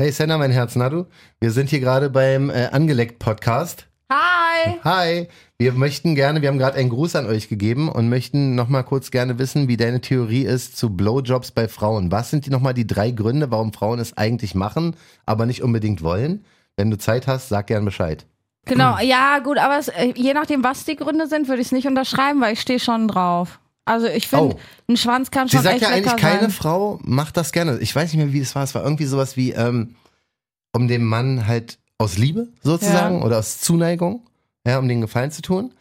[0.00, 1.04] Hey Senna, mein Herz, na du?
[1.40, 3.86] Wir sind hier gerade beim äh, Angeleckt-Podcast.
[4.10, 4.78] Hi!
[4.82, 8.82] Hi, wir möchten gerne, wir haben gerade einen Gruß an euch gegeben und möchten nochmal
[8.82, 12.10] kurz gerne wissen, wie deine Theorie ist zu Blowjobs bei Frauen.
[12.10, 16.02] Was sind die nochmal die drei Gründe, warum Frauen es eigentlich machen, aber nicht unbedingt
[16.02, 16.46] wollen?
[16.78, 18.24] Wenn du Zeit hast, sag gern Bescheid.
[18.64, 21.72] Genau, ja, gut, aber es, äh, je nachdem, was die Gründe sind, würde ich es
[21.72, 23.60] nicht unterschreiben, weil ich stehe schon drauf.
[23.90, 24.60] Also ich finde, Oh.
[24.88, 26.50] ein Schwanz kann Sie schon sagt echt ja eigentlich, keine sein.
[26.50, 27.78] Frau macht das gerne.
[27.78, 28.62] Ich weiß nicht mehr, wie es war.
[28.62, 29.96] Es war irgendwie sowas wie, ähm,
[30.72, 33.24] um dem Mann halt aus Liebe sozusagen Ja.
[33.24, 34.24] oder aus Zuneigung,
[34.66, 35.74] ja, um den Gefallen zu tun.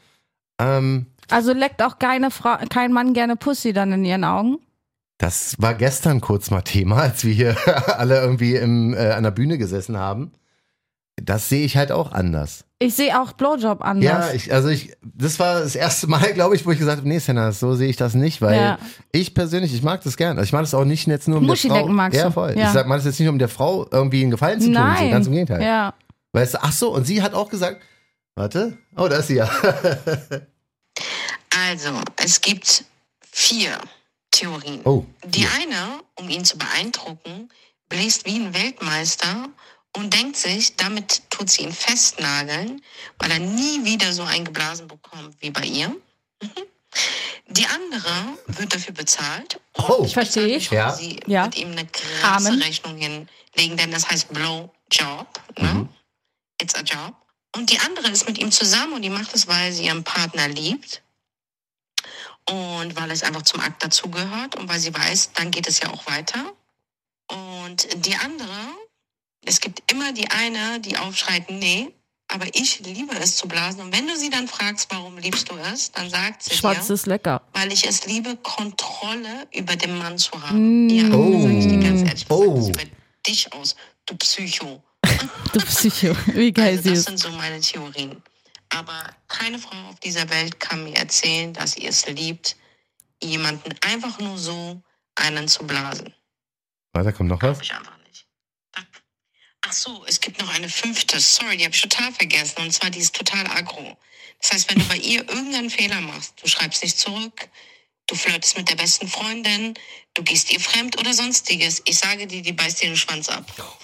[0.60, 4.58] Ähm, Also leckt auch keine Frau, kein Mann gerne Pussy dann in ihren Augen.
[5.20, 7.56] das war gestern kurz mal Thema, als wir hier
[8.00, 10.32] alle irgendwie im, äh, an der Bühne gesessen haben.
[11.24, 12.66] Das sehe ich halt auch anders.
[12.82, 14.04] Ich sehe auch Blowjob anders.
[14.06, 17.08] Ja, ich, also ich, das war das erste Mal, glaube ich, wo ich gesagt habe,
[17.10, 18.80] nee, Senna, so sehe ich das nicht, weil Ja.
[19.12, 20.38] ich persönlich, ich mag das gern.
[20.38, 21.88] Also ich mag das auch nicht jetzt nur um Muschi der Frau.
[21.88, 22.56] magst ja, voll.
[22.58, 22.68] Ja.
[22.68, 25.12] Ich sag, mag das jetzt nicht um der Frau irgendwie einen Gefallen zu tun, Nein.
[25.12, 25.62] ganz im Gegenteil.
[25.62, 25.94] Ja.
[26.32, 27.82] Weißt du, ach so, und sie hat auch gesagt,
[28.36, 29.50] warte, oh, da ist sie ja.
[31.70, 31.90] Also,
[32.24, 32.86] es gibt
[33.32, 33.72] vier
[34.32, 34.82] Theorien.
[34.86, 37.50] Oh, Die eine, um ihn zu beeindrucken,
[37.90, 39.50] bläst wie ein Weltmeister
[39.96, 42.82] und denkt sich, damit tut sie ihn festnageln,
[43.18, 45.90] weil er nie wieder so ein Geblasen bekommt wie bei ihr.
[45.90, 46.52] Mhm.
[47.48, 49.60] Die andere wird dafür bezahlt.
[49.76, 50.04] Oh.
[50.06, 50.60] Ich verstehe.
[50.62, 50.92] Frau, Ja.
[50.94, 51.46] Sie Ja.
[51.46, 52.62] wird ihm eine krasse Amen.
[52.62, 55.28] Rechnung hinlegen, denn das heißt Blowjob.
[55.58, 55.90] Ne?
[56.62, 57.16] It's a job.
[57.56, 60.48] Und die andere ist mit ihm zusammen und die macht es, weil sie ihren Partner
[60.48, 61.02] liebt.
[62.48, 65.90] Und weil es einfach zum Akt dazugehört und weil sie weiß, dann geht es ja
[65.92, 66.54] auch weiter.
[67.28, 68.48] Und die andere,
[69.50, 71.92] es gibt immer die eine, die aufschreit, nee,
[72.28, 73.82] aber ich liebe es zu blasen.
[73.82, 76.94] Und wenn du sie dann fragst, warum liebst du es, dann sagt sie Schwarz dir,
[76.94, 77.42] ist lecker.
[77.54, 80.86] weil ich es liebe, Kontrolle über den Mann zu haben.
[80.86, 80.90] Mm.
[80.90, 81.42] Ja, Oh.
[81.42, 82.58] sag ich dir ganz ehrlich, was Oh.
[82.58, 82.84] das über
[83.28, 84.84] dich aus, du Psycho.
[85.54, 86.16] Du Psycho.
[86.28, 87.06] Wie geil Also sie das ist.
[87.08, 88.22] sind so meine Theorien.
[88.70, 92.56] Aber keine Frau auf dieser Welt kann mir erzählen, dass sie es liebt,
[93.24, 94.80] jemanden einfach nur so
[95.16, 96.14] einen zu blasen.
[96.94, 97.58] warte, kommt noch was?
[97.60, 98.28] Glaube ich einfach nicht.
[99.70, 101.20] Ach so, es gibt noch eine fünfte.
[101.20, 102.56] Sorry, die habe ich total vergessen.
[102.64, 103.96] Und zwar, die ist total aggro.
[104.42, 107.48] Das heißt, wenn du bei ihr irgendeinen Fehler machst, du schreibst nicht zurück,
[108.08, 109.76] du flirtest mit der besten Freundin,
[110.16, 111.84] du gehst ihr fremd oder sonstiges.
[111.86, 113.44] Ich sage dir, die beißt dir den Schwanz ab.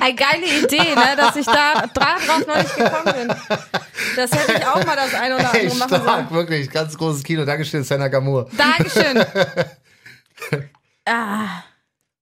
[0.00, 3.36] Eine geile Idee, ne, dass ich da darauf noch nicht gekommen bin.
[4.16, 6.02] Das hätte ich auch mal das eine oder Hey, andere machen sollen.
[6.02, 7.44] stark, wirklich, ganz großes Kino.
[7.44, 8.48] Dankeschön, Senna Gamur.
[8.56, 9.22] Dankeschön.
[11.04, 11.62] ah,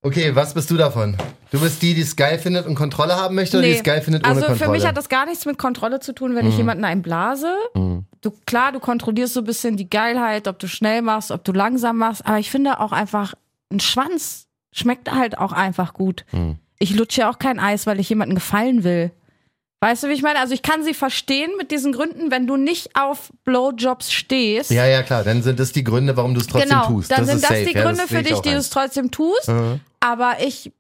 [0.03, 1.15] Okay, was bist du davon?
[1.51, 4.01] Du bist die, die es geil findet und Kontrolle haben möchte oder die es geil
[4.01, 4.65] findet ohne also Kontrolle?
[4.67, 6.51] für mich hat das gar nichts mit Kontrolle zu tun, wenn Mhm.
[6.53, 7.53] ich jemanden einblase.
[7.75, 11.53] Du, klar, du kontrollierst so ein bisschen die Geilheit, ob du schnell machst, ob du
[11.53, 13.35] langsam machst, aber ich finde auch einfach,
[13.71, 16.25] ein Schwanz schmeckt halt auch einfach gut.
[16.33, 16.57] Mhm.
[16.79, 19.11] Ich lutsche ja auch kein Eis, weil ich jemandem gefallen will.
[19.83, 20.39] Weißt du, wie ich meine?
[20.39, 24.71] Also ich kann sie verstehen mit diesen Gründen, wenn du nicht auf Blowjobs stehst.
[24.71, 25.25] Ja, ja, klar.
[25.25, 27.11] Dann sind das die Gründe, warum du es trotzdem genau, tust.
[27.11, 27.65] dann das sind das safe.
[27.65, 29.49] die ja, Gründe das sehe für ich dich, die du es trotzdem tust.
[29.49, 29.81] Mhm.
[30.01, 30.71] Aber ich,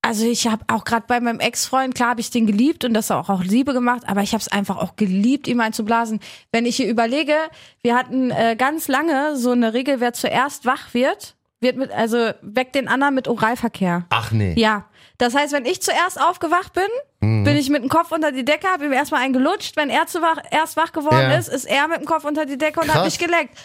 [0.00, 3.10] also ich habe auch gerade bei meinem Ex-Freund, klar habe ich den geliebt und das
[3.10, 6.20] auch, auch Liebe gemacht, aber ich habe es einfach auch geliebt, ihm einzublasen.
[6.52, 7.34] Wenn ich hier überlege,
[7.82, 12.30] wir hatten äh, ganz lange so eine Regel, wer zuerst wach wird, wird mit, also
[12.42, 14.04] weckt den anderen mit Oralverkehr.
[14.10, 14.54] Ach nee.
[14.56, 14.84] Ja.
[15.18, 16.84] Das heißt, wenn ich zuerst aufgewacht bin,
[17.26, 17.44] Mhm.
[17.44, 19.76] bin ich mit dem Kopf unter die Decke, habe ihm erstmal einen gelutscht.
[19.76, 21.36] Wenn er zu wach, erst wach geworden Ja.
[21.38, 23.56] ist, ist er mit dem Kopf unter die Decke und hat mich geleckt.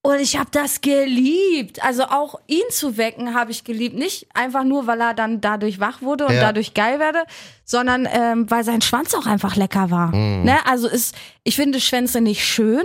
[0.00, 1.82] Und ich habe das geliebt.
[1.84, 3.96] Also auch ihn zu wecken habe ich geliebt.
[3.96, 6.40] Nicht einfach nur, weil er dann dadurch wach wurde und Ja.
[6.40, 7.24] dadurch geil werde,
[7.64, 10.14] sondern ähm, weil sein Schwanz auch einfach lecker war.
[10.14, 10.44] Mhm.
[10.44, 10.56] Ne?
[10.66, 12.84] Also ist, ich finde Schwänze nicht schön,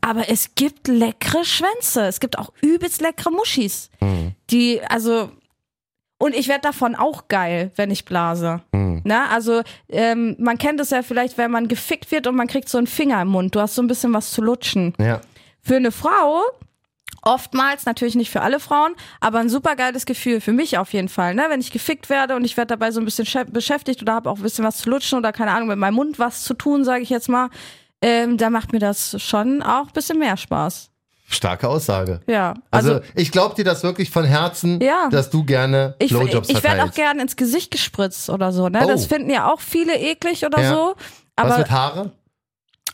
[0.00, 2.02] aber es gibt leckere Schwänze.
[2.06, 3.90] Es gibt auch übelst leckere Muschis.
[4.50, 5.30] Die, also,
[6.18, 8.60] und ich werde davon auch geil, wenn ich blase.
[9.04, 12.68] Na, also ähm, man kennt es ja vielleicht, wenn man gefickt wird und man kriegt
[12.68, 13.54] so einen Finger im Mund.
[13.54, 14.94] Du hast so ein bisschen was zu lutschen.
[14.98, 15.20] Ja.
[15.62, 16.42] Für eine Frau,
[17.22, 21.08] oftmals, natürlich nicht für alle Frauen, aber ein super geiles Gefühl, für mich auf jeden
[21.08, 21.34] Fall.
[21.34, 21.46] Ne?
[21.48, 24.30] Wenn ich gefickt werde und ich werde dabei so ein bisschen schä- beschäftigt oder habe
[24.30, 26.84] auch ein bisschen was zu lutschen oder keine Ahnung, mit meinem Mund was zu tun,
[26.84, 27.50] sage ich jetzt mal,
[28.02, 30.90] ähm, da macht mir das schon auch ein bisschen mehr Spaß.
[31.30, 32.20] Starke Aussage.
[32.26, 35.08] Ja, Also, also, ich glaube dir das wirklich von Herzen, Ja.
[35.10, 36.96] dass du gerne ich, Blowjobs ich werde auch verteilst.
[36.96, 38.68] gern ins Gesicht gespritzt oder so.
[38.70, 38.80] Ne?
[38.84, 38.88] Oh.
[38.88, 40.70] Das finden ja auch viele eklig oder Ja.
[40.74, 40.94] so.
[41.36, 42.10] Was Aber mit Haare?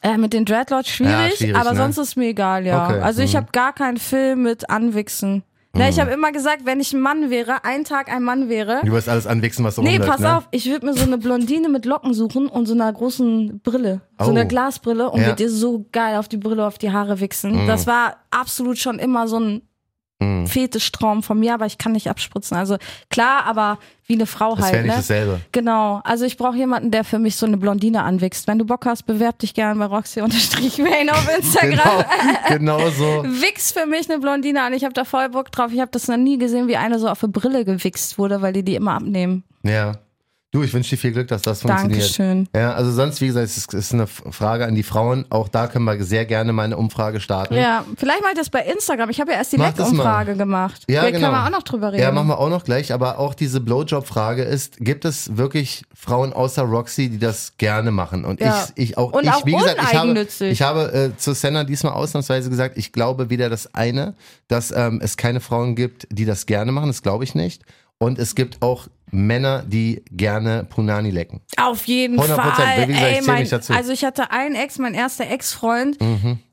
[0.02, 1.76] Äh, mit den Dreadlocks schwierig, Ja, schwierig, aber ne?
[1.78, 2.84] sonst ist mir egal, ja.
[2.88, 3.36] Okay, Also ich mhm.
[3.38, 5.44] habe gar keinen Film mit Anwichsen.
[5.74, 8.80] Ne, ich habe immer gesagt, wenn ich ein Mann wäre, ein Tag ein Mann wäre.
[8.84, 10.36] Du wirst alles anwichsen, was so Nee, rumläuft, pass ne?
[10.36, 14.00] auf, ich würde mir so eine Blondine mit Locken suchen und so einer großen Brille.
[14.20, 14.30] So Oh.
[14.30, 15.26] eine Glasbrille und Ja.
[15.28, 17.66] würde dir so geil auf die Brille, auf die Haare wichsen.
[17.66, 19.62] Das war absolut schon immer so ein
[20.20, 20.46] Mhm.
[20.46, 22.56] Fetischtraum von mir, aber ich kann nicht abspritzen.
[22.56, 22.76] Also
[23.10, 24.74] klar, aber wie eine Frau Das halt.
[24.82, 24.96] nicht ne?
[24.96, 25.40] dasselbe.
[25.52, 28.46] Genau, also ich brauche jemanden, der für mich so eine Blondine anwächst.
[28.46, 32.04] Wenn du Bock hast, bewerb dich gerne bei Roxy-Wayne auf Instagram.
[32.48, 33.24] Genau, genau so.
[33.24, 34.72] Wichs für mich eine Blondine an.
[34.72, 35.72] Ich habe da voll Bock drauf.
[35.72, 38.52] Ich habe das noch nie gesehen, wie eine so auf eine Brille gewichst wurde, weil
[38.52, 39.42] die die immer abnehmen.
[39.62, 39.92] Ja.
[40.54, 42.00] Du, ich wünsche dir viel Glück, dass das funktioniert.
[42.00, 42.48] Dankeschön.
[42.54, 45.26] Ja, also sonst, wie gesagt, es ist, ist eine Frage an die Frauen.
[45.28, 47.54] Auch da können wir sehr gerne mal eine Umfrage starten.
[47.56, 49.10] Ja, vielleicht mache ich das bei Instagram.
[49.10, 50.82] Ich habe ja erst die Leck-Umfrage gemacht.
[50.88, 51.30] Ja, Vielleicht genau.
[51.32, 52.02] können wir auch noch drüber reden.
[52.04, 52.92] Ja, machen wir auch noch gleich.
[52.92, 58.24] Aber auch diese Blowjob-Frage ist, gibt es wirklich Frauen außer Roxy, die das gerne machen?
[58.24, 58.68] Und Ja.
[58.76, 61.64] ich, ich auch, Und ich, auch wie gesagt, ich habe, ich habe äh, zu Senna
[61.64, 64.14] diesmal ausnahmsweise gesagt, ich glaube weder das eine,
[64.46, 67.62] dass ähm, es keine Frauen gibt, die das gerne machen, das glaube ich nicht.
[68.04, 71.40] Und es gibt auch Männer, die gerne Punani lecken.
[71.56, 72.34] Auf jeden 100%.
[72.34, 72.82] Fall.
[72.82, 73.72] Wie gesagt, ich Ey, zähl mein, mich dazu.
[73.72, 73.78] Mhm.
[73.78, 75.98] Also ich hatte einen Ex, mein erster Ex-Freund,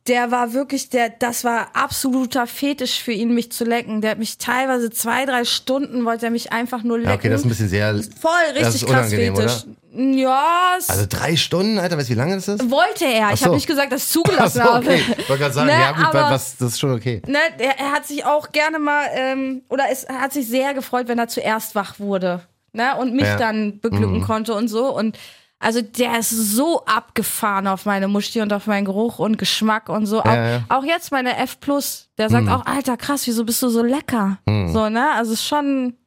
[0.07, 4.01] der war wirklich, der, das war absoluter Fetisch für ihn, mich zu lecken.
[4.01, 7.09] Der hat mich teilweise zwei, drei Stunden wollte er mich einfach nur lecken.
[7.09, 7.93] Ja, okay, das ist ein bisschen sehr.
[8.19, 9.65] Voll richtig krass Fetisch.
[9.93, 12.71] Ja, Also drei Stunden, Alter, weißt du, wie lange das ist?
[12.71, 13.33] wollte er.
[13.33, 13.47] Ich so.
[13.47, 15.01] habe nicht gesagt, dass ich zugelassen so, okay.
[15.03, 15.21] habe.
[15.21, 17.21] Ich wollte gerade sagen, Ne, ja gut, aber- was, das ist schon okay.
[17.27, 20.73] Ne, er, er hat sich auch gerne mal, ähm, oder es er hat sich sehr
[20.73, 22.41] gefreut, wenn er zuerst wach wurde.
[22.73, 23.35] Ne, und mich Ja.
[23.35, 23.39] Mhm.
[23.39, 24.95] dann beglücken konnte und so.
[24.95, 25.19] Und
[25.59, 30.05] also der ist so abgefahren auf meine Muschi und auf meinen Geruch und Geschmack und
[30.05, 30.21] so.
[30.21, 30.59] Auch, Ja, ja.
[30.69, 31.57] auch jetzt meine F
[32.17, 32.49] der sagt Mhm.
[32.51, 34.37] auch, Alter, krass, wieso bist du so lecker?
[34.47, 35.11] So, ne?
[35.15, 35.97] Also ist schon.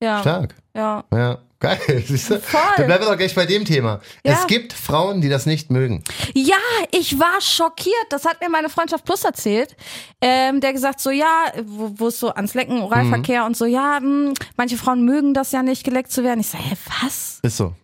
[0.00, 0.20] Ja.
[0.20, 0.54] Stark.
[0.74, 1.04] Ja.
[1.12, 1.78] Ja, geil.
[2.06, 2.38] Siehst du?
[2.40, 2.60] Voll.
[2.76, 4.00] Dann bleiben wir doch gleich bei dem Thema.
[4.24, 4.32] Ja.
[4.34, 6.04] Es gibt Frauen, die das nicht mögen.
[6.34, 6.54] Ja,
[6.92, 7.94] ich war schockiert.
[8.10, 9.76] Das hat mir meine Freundschaft Plus erzählt.
[10.20, 13.98] Ähm, der gesagt so, ja, wo wo es so ans Lecken, Oralverkehr und so, ja,
[14.00, 16.40] mh, manche Frauen mögen das ja nicht, geleckt zu werden.
[16.40, 17.40] Ich so, hä, was?
[17.42, 17.74] Ist so.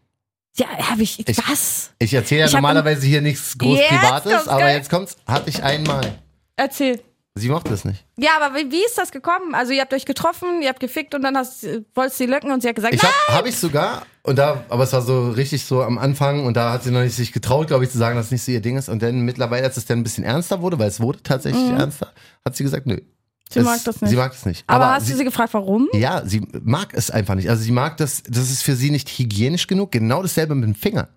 [0.56, 1.90] Ja, hab ich, Ich- was?
[1.98, 6.16] Ich erzähle ja normalerweise hier nichts groß Privates, aber jetzt kommt's, hatte ich einmal.
[6.56, 7.02] Erzähl.
[7.36, 8.04] Sie mochte es nicht.
[8.16, 9.54] Ja, aber wie, wie ist das gekommen?
[9.56, 12.52] Also ihr habt euch getroffen, ihr habt gefickt und dann hast, wolltest du die löcken
[12.52, 13.10] und sie hat gesagt, Ich nein!
[13.26, 16.56] habe hab ich sogar, und da, aber es war so richtig so am Anfang und
[16.56, 18.52] da hat sie noch nicht sich getraut, glaube ich, zu sagen, dass es nicht so
[18.52, 18.88] ihr Ding ist.
[18.88, 22.12] Und dann mittlerweile, als es dann ein bisschen ernster wurde, weil es wurde tatsächlich ernster,
[22.44, 22.94] hat sie gesagt, nö.
[22.96, 23.02] Mhm.
[23.50, 24.10] Sie Es- mag das nicht.
[24.10, 24.64] Sie mag es nicht.
[24.68, 25.88] aber, hast du sie gefragt, warum?
[25.92, 27.50] Ja, sie mag es einfach nicht.
[27.50, 29.90] Also sie mag das, das ist für sie nicht hygienisch genug.
[29.90, 31.08] Genau dasselbe mit dem Finger.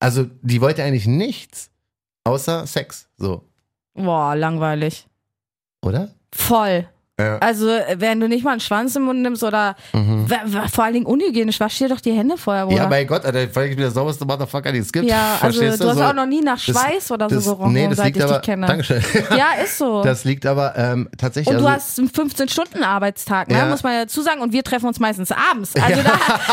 [0.00, 1.68] Also die wollte eigentlich nichts
[2.24, 3.06] außer Sex.
[3.18, 3.44] So,
[3.94, 5.06] Boah, langweilig.
[5.82, 6.10] Oder?
[6.32, 6.88] Voll.
[7.18, 7.38] Ja.
[7.38, 11.06] Also, wenn du nicht mal einen Schwanz im Mund nimmst oder w- vor allen Dingen
[11.06, 12.76] unhygienisch, wasch dir doch die Hände vorher, Bruder.
[12.82, 15.06] Ja, bei Gott, Alter, ich bin der sauberste Motherfucker, den es gibt.
[15.08, 17.44] Ja, also Verstehst du hast So, auch noch nie nach das- Schweiß oder so das,
[17.44, 18.66] gerochen, Nee, das seit liegt ich aber, dich kenne.
[18.66, 19.02] Dankeschön.
[19.36, 20.02] Ja, ist so.
[20.02, 21.54] Das liegt aber ähm, tatsächlich.
[21.56, 23.58] und du also, hast einen 15-Stunden-Arbeitstag, ne?
[23.58, 23.66] Ja.
[23.66, 24.40] muss man ja dazu sagen.
[24.40, 25.74] Und wir treffen uns meistens abends.
[25.76, 26.12] Also da,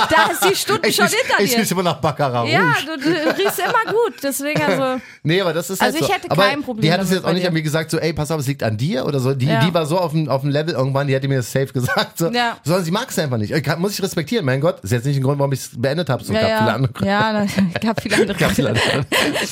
[0.09, 1.59] da ist die Stunde ich, schon riech- hinter ich dir.
[1.61, 4.15] riech immer nach Baccarat ja, du, du riechst immer gut.
[4.23, 5.01] Deswegen also.
[5.23, 6.13] Nee, aber das ist halt Also ich so.
[6.13, 8.13] hätte aber kein Problem Die hat es jetzt auch nicht an mir gesagt, so, ey,
[8.13, 9.33] pass auf, es liegt an dir oder so.
[9.33, 9.59] Die, Ja.
[9.65, 12.17] die war so auf dem, auf dem Level irgendwann, die hätte mir das safe gesagt.
[12.17, 12.29] So.
[12.31, 12.57] Ja.
[12.63, 13.51] Sondern sie mag es einfach nicht.
[13.51, 14.79] Ich kann, muss ich respektieren, mein Gott.
[14.81, 16.23] Ist jetzt nicht ein Grund, warum ich es beendet habe.
[16.23, 16.57] So Ja, gab ja.
[16.59, 17.45] viele andere ja,
[17.81, 18.37] gab viele andere.
[18.39, 19.05] Gab viele andere.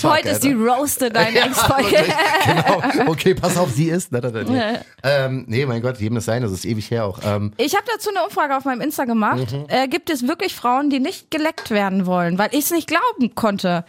[0.04, 0.60] Heute ist die Alter.
[0.74, 1.92] Roaste deine Ja, Ex-Folge.
[1.92, 3.12] wirklich, genau.
[3.12, 4.12] Okay, pass auf, sie ist.
[4.12, 4.82] Ne, ne, ne.
[5.04, 7.20] ähm, nee, mein Gott, jedem das sein, das ist ewig her auch.
[7.24, 9.52] Ähm, Ich habe dazu eine Umfrage auf meinem Insta gemacht.
[9.52, 9.66] Mhm.
[9.68, 12.38] Äh, gibt es wirklich Frauen, die nicht geleckt werden wollen?
[12.38, 13.86] Weil ich es nicht glauben konnte.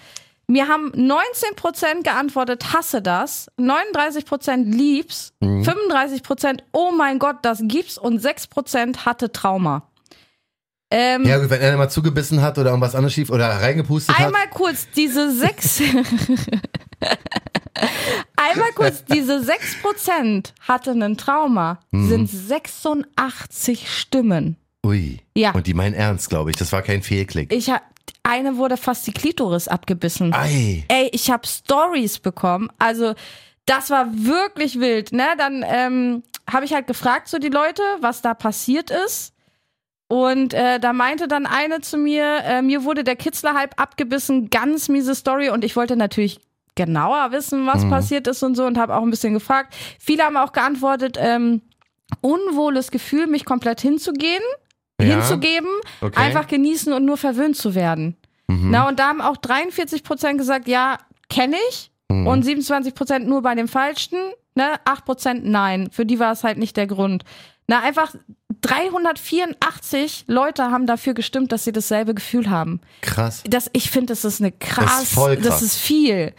[0.47, 5.63] Mir haben 19% geantwortet, hasse das, 39% lieb's, Mhm.
[5.63, 9.89] 35% oh mein Gott, das gibt's und 6% hatte Trauma.
[10.91, 14.27] Ähm, ja, gut, wenn einer mal zugebissen hat oder irgendwas anderes schief oder reingepustet hat.
[14.27, 15.81] Einmal kurz diese sechs.
[18.37, 22.09] Einmal kurz, diese 6% hatten ein Trauma, Mhm.
[22.09, 24.57] sind 86 Stimmen.
[24.87, 25.21] Ui.
[25.35, 25.53] Ja.
[25.53, 26.57] Und die meinen ernst, glaube ich.
[26.57, 27.53] Das war kein Fehlklick.
[27.53, 27.83] Ich hab,
[28.23, 30.33] eine wurde fast die Klitoris abgebissen.
[30.35, 30.85] Ei.
[30.89, 32.71] Ey, ich habe Stories bekommen.
[32.79, 33.15] Also,
[33.67, 35.27] das war wirklich wild, ne?
[35.39, 39.33] Dann ähm, habe ich halt gefragt so die Leute, was da passiert ist.
[40.09, 44.51] Und äh, da meinte dann eine zu mir, äh, mir wurde der Kitzler halb abgebissen,
[44.51, 45.49] ganz miese Story.
[45.49, 46.41] Und ich wollte natürlich
[46.75, 49.75] genauer wissen, was passiert ist und so und habe auch ein bisschen gefragt.
[49.99, 51.63] Viele haben auch geantwortet, ähm,
[52.21, 54.43] unwohles Gefühl, mich komplett hinzugehen,
[55.05, 55.17] Ja.
[55.17, 55.69] hinzugeben,
[56.01, 56.21] Okay.
[56.21, 58.17] einfach genießen und nur verwöhnt zu werden.
[58.47, 60.99] Na, und da haben auch 43 Prozent gesagt, ja,
[61.31, 61.91] kenne ich.
[62.09, 64.19] Und 27 Prozent nur bei dem Falschen.
[64.55, 64.75] Ne?
[64.85, 65.89] 8 Prozent nein.
[65.91, 67.25] Für die war es halt nicht der Grund.
[67.67, 68.15] Na, einfach
[68.61, 72.81] 384 Leute haben dafür gestimmt, dass sie dasselbe Gefühl haben.
[73.01, 73.43] Krass.
[73.49, 75.47] Das, ich finde, das ist eine krass, Das ist voll krass.
[75.47, 76.33] das ist viel.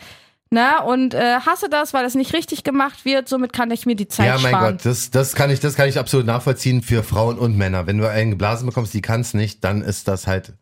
[0.51, 3.27] Na, und äh, hasse das, weil es nicht richtig gemacht wird.
[3.27, 4.77] Somit kann ich mir die Zeit Ja, mein sparen.
[4.77, 7.88] Gott, das, das kann ich, das kann ich absolut nachvollziehen für Frauen und Männer.
[7.88, 10.53] Wenn du einen geblasen bekommst, die kann es nicht, dann ist das halt,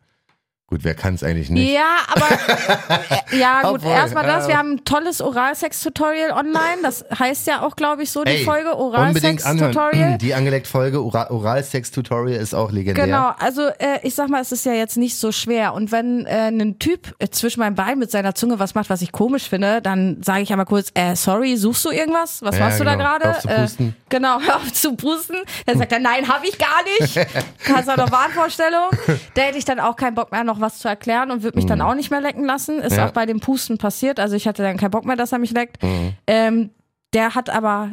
[0.74, 1.70] gut, wer kann es eigentlich nicht?
[1.72, 2.26] Ja, aber
[3.32, 4.46] äh, ja gut, Obwohl, erstmal das.
[4.46, 6.82] äh, Wir haben ein tolles Oralsex-Tutorial online.
[6.82, 8.76] Das heißt ja auch, glaube ich, so die Ey, Folge.
[8.76, 10.18] Oralsex-Tutorial.
[10.24, 13.06] Die angelegt Folge Oral- Oralsex-Tutorial ist auch legendär.
[13.06, 15.74] Genau, also äh, ich sag mal, es ist ja jetzt nicht so schwer.
[15.74, 19.02] Und wenn äh, ein Typ äh, zwischen meinem Bein mit seiner Zunge was macht, was
[19.02, 22.42] ich komisch finde, dann sage ich aber kurz, äh, sorry, suchst du irgendwas?
[22.42, 23.18] Was Ja, machst du da genau.
[23.18, 23.48] gerade?
[23.48, 23.68] Äh,
[24.08, 25.36] genau, hör auf zu pusten.
[25.66, 27.16] Dann sagt er, nein, habe ich gar nicht.
[27.74, 28.88] Hast du noch Wahnvorstellung?
[29.34, 31.66] Da hätte ich dann auch keinen Bock mehr, noch was zu erklären und wird mich
[31.66, 32.80] dann auch nicht mehr lecken lassen.
[32.80, 32.96] Ist Mhm.
[32.96, 33.04] Ja.
[33.04, 33.08] Mhm.
[33.10, 34.18] auch bei dem Pusten passiert.
[34.18, 35.78] Also ich hatte dann keinen Bock mehr, dass er mich leckt.
[36.26, 36.70] Ähm,
[37.12, 37.92] der hat aber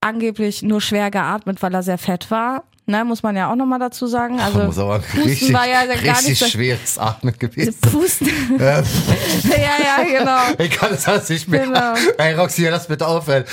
[0.00, 2.64] angeblich nur schwer geatmet, weil er sehr fett war.
[2.84, 4.34] Ne, muss man ja auch nochmal dazu sagen.
[4.34, 7.80] muss Also aber Pusten richtig, war ja gar nicht so- schweres Atmen gewesen.
[7.80, 8.28] Pusten.
[8.58, 10.38] Ja, ja, genau.
[10.58, 11.64] ich kann es halt nicht mehr.
[11.64, 11.94] Genau.
[12.18, 13.44] Ey, Roxy, lass bitte aufhören.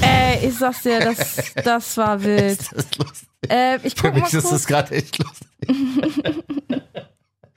[0.00, 2.60] Ey, ich sag's dir, das, das war wild.
[2.60, 3.28] Das ist lustig.
[3.48, 6.38] Äh, ich Für mich ist das gerade echt lustig.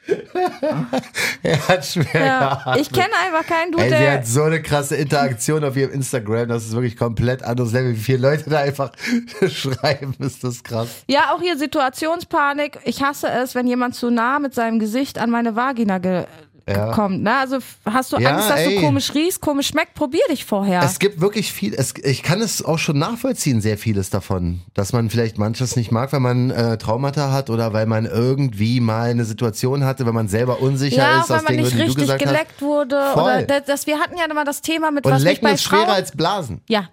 [1.43, 2.81] er hat schwer Ja, geatmet.
[2.81, 4.13] ich kenne einfach keinen Dude, Ey, sie der.
[4.13, 7.93] hat so eine krasse Interaktion auf ihrem Instagram, das ist wirklich komplett anderes Level.
[7.95, 8.91] Wie viele Leute da einfach
[9.47, 10.87] schreiben, ist das krass.
[11.07, 12.79] Ja, auch hier Situationspanik.
[12.83, 16.25] Ich hasse es, wenn jemand zu nah mit seinem Gesicht an meine Vagina ge
[16.67, 16.93] Ja.
[16.93, 17.21] kommt.
[17.21, 17.35] Ne?
[17.37, 18.75] Also hast du Angst, dass ey.
[18.75, 19.93] du komisch riechst, komisch schmeckt?
[19.93, 20.81] Probier dich vorher.
[20.81, 24.61] Es gibt wirklich viel, es, ich kann es auch schon nachvollziehen, sehr vieles davon.
[24.73, 28.79] Dass man vielleicht manches nicht mag, weil man äh, Traumata hat oder weil man irgendwie
[28.79, 32.01] mal eine Situation hatte, wenn man selber unsicher ja, ist, weil man nicht Gründen, richtig
[32.01, 32.31] gesagt hast.
[32.31, 32.99] geleckt wurde.
[33.13, 33.43] Voll.
[33.43, 35.63] Oder das, wir hatten ja immer das Thema mit Und was mich lecken bei ist
[35.63, 35.95] schwerer Frauen.
[35.95, 36.61] als Blasen.
[36.67, 36.89] Ja.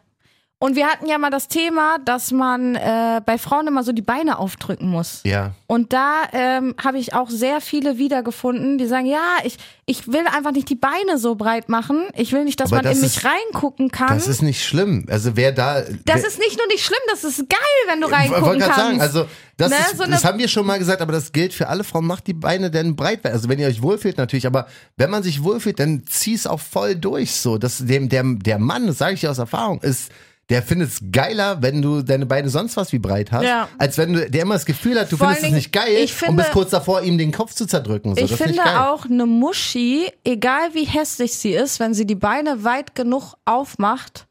[0.63, 4.01] Und wir hatten ja mal das Thema, dass man äh, bei Frauen immer so die
[4.01, 5.21] Beine aufdrücken muss.
[5.25, 5.55] Ja.
[5.67, 10.25] Und da ähm, habe ich auch sehr viele wiedergefunden, die sagen, ja, ich, ich will
[10.33, 12.05] einfach nicht die Beine so breit machen.
[12.15, 14.15] Ich will nicht, dass Aber man das in mich ist- reingucken kann.
[14.15, 15.05] Das ist nicht schlimm.
[15.11, 15.81] Also wer da.
[15.81, 18.61] Das wer, ist nicht nur nicht schlimm, das ist geil, wenn du Ich reingucken wollte
[18.65, 18.77] kannst.
[18.79, 21.55] sagen, also das, Ne, ist, so das haben wir schon mal gesagt, aber das gilt
[21.55, 22.07] für alle Frauen.
[22.07, 23.27] Macht die Beine denn breit.
[23.27, 26.95] Also wenn ihr euch wohlfühlt natürlich, aber wenn man sich wohlfühlt, dann zieh's auch voll
[26.95, 27.33] durch.
[27.33, 30.13] So, dass dem der der Mann, das sage ich dir aus Erfahrung, ist
[30.53, 33.69] der findet es geiler, wenn du deine Beine sonst was wie breit hast, Ja.
[33.79, 36.13] als wenn du der immer das Gefühl hat, du Vor findest es nicht geil ich
[36.13, 38.15] und finde- bist kurz davor, ihm den Kopf zu zerdrücken.
[38.15, 38.23] So.
[38.23, 42.95] ich finde auch eine Muschi, egal wie hässlich sie ist, wenn sie die Beine weit
[42.95, 44.27] genug aufmacht,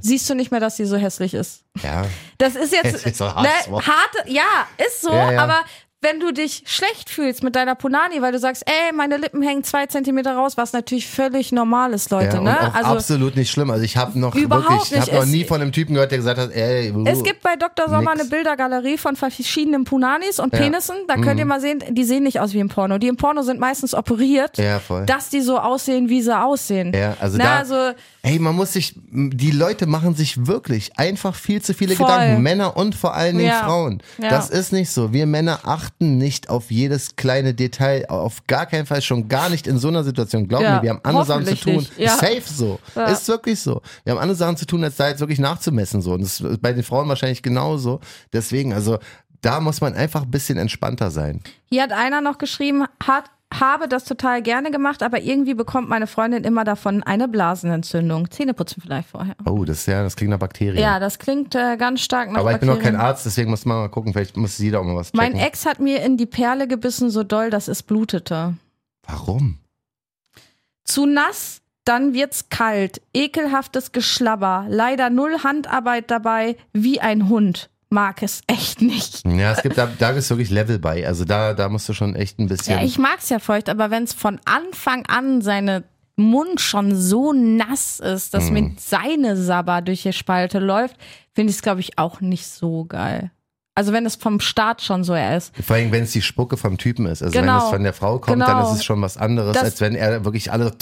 [0.00, 1.62] siehst du nicht mehr, dass sie so hässlich ist.
[1.82, 2.04] Ja.
[2.36, 4.42] Das ist jetzt ne, harte, ja,
[4.86, 5.42] ist so, Ja, ja.
[5.42, 5.60] aber
[6.02, 9.64] wenn du dich schlecht fühlst mit deiner Punani, weil du sagst, ey, meine Lippen hängen
[9.64, 12.74] zwei Zentimeter raus, was natürlich völlig normal ist, Leute, Ja, ne?
[12.74, 13.70] Also absolut nicht schlimm.
[13.70, 16.38] Also ich habe noch wirklich, ich habe noch nie von einem Typen gehört, der gesagt
[16.40, 17.88] hat, ey, Es gibt bei Dr.
[17.90, 18.20] Sommer Nix.
[18.22, 20.60] eine Bildergalerie von verschiedenen Punanis und Ja.
[20.60, 20.64] Mhm.
[20.64, 20.96] Penissen.
[21.06, 22.96] Da könnt ihr mal sehen, die sehen nicht aus wie im Porno.
[22.96, 26.92] Die im Porno sind meistens operiert, Ja, dass die so aussehen, wie sie aussehen.
[26.94, 27.74] Ja, also Na, da, also
[28.22, 32.06] ey, man muss sich, die Leute machen sich wirklich einfach viel zu viele Voll.
[32.06, 32.42] Gedanken.
[32.42, 33.50] Männer und vor allen Dingen.
[33.52, 34.02] Frauen.
[34.18, 35.12] Das ist nicht so.
[35.12, 38.06] Wir Männer achten nicht auf jedes kleine Detail.
[38.08, 40.48] Auf gar keinen Fall, schon gar nicht in so einer Situation.
[40.48, 41.86] Glaub Ja, mir, wir haben andere Sachen zu tun.
[41.96, 42.16] Ja.
[42.16, 42.78] Safe so.
[42.94, 43.06] Ja.
[43.06, 43.82] Ist wirklich so.
[44.04, 46.00] Wir haben andere Sachen zu tun, als da jetzt wirklich nachzumessen.
[46.02, 46.12] So.
[46.12, 48.00] Und das ist bei den Frauen wahrscheinlich genauso.
[48.32, 48.98] Deswegen, also,
[49.40, 51.40] da muss man einfach ein bisschen entspannter sein.
[51.70, 56.06] hier hat einer noch geschrieben, hat habe das total gerne gemacht, aber irgendwie bekommt meine
[56.06, 58.30] Freundin immer davon eine Blasenentzündung.
[58.30, 59.34] Zähneputzen vielleicht vorher.
[59.44, 60.80] Oh, das, ja, das klingt nach Bakterien.
[60.80, 63.00] Ja, das klingt äh, ganz stark nach Aber ich bin noch kein Bakterien.
[63.00, 65.32] Arzt, deswegen muss man mal gucken, vielleicht muss jeder auch mal was checken.
[65.32, 68.54] Mein Ex hat mir in die Perle gebissen, so doll, dass es blutete.
[69.06, 69.58] Warum?
[70.84, 73.00] Zu nass, dann wird's kalt.
[73.12, 74.66] Ekelhaftes Geschlabber.
[74.68, 77.70] Leider null Handarbeit dabei, wie ein Hund.
[77.92, 79.26] Mag es echt nicht.
[79.26, 81.04] Ja, es gibt da, da ist wirklich Level bei.
[81.06, 82.78] Also da, da musst du schon echt ein bisschen.
[82.78, 85.82] Ja, ich mag's ja feucht, aber wenn's von Anfang an seine
[86.14, 88.52] Mund schon so nass ist, dass Mhm.
[88.52, 90.96] mit seine Sabber durch die Spalte läuft,
[91.34, 93.32] finde ich es, glaube ich, auch nicht so geil.
[93.80, 95.54] Also wenn es vom Start schon so er ist.
[95.66, 97.22] vor allem, wenn es die Spucke vom Typen ist.
[97.22, 97.56] Also Genau.
[97.56, 98.70] wenn es von der Frau kommt, dann Genau.
[98.70, 100.72] ist es schon was anderes, Das- als wenn er wirklich alle.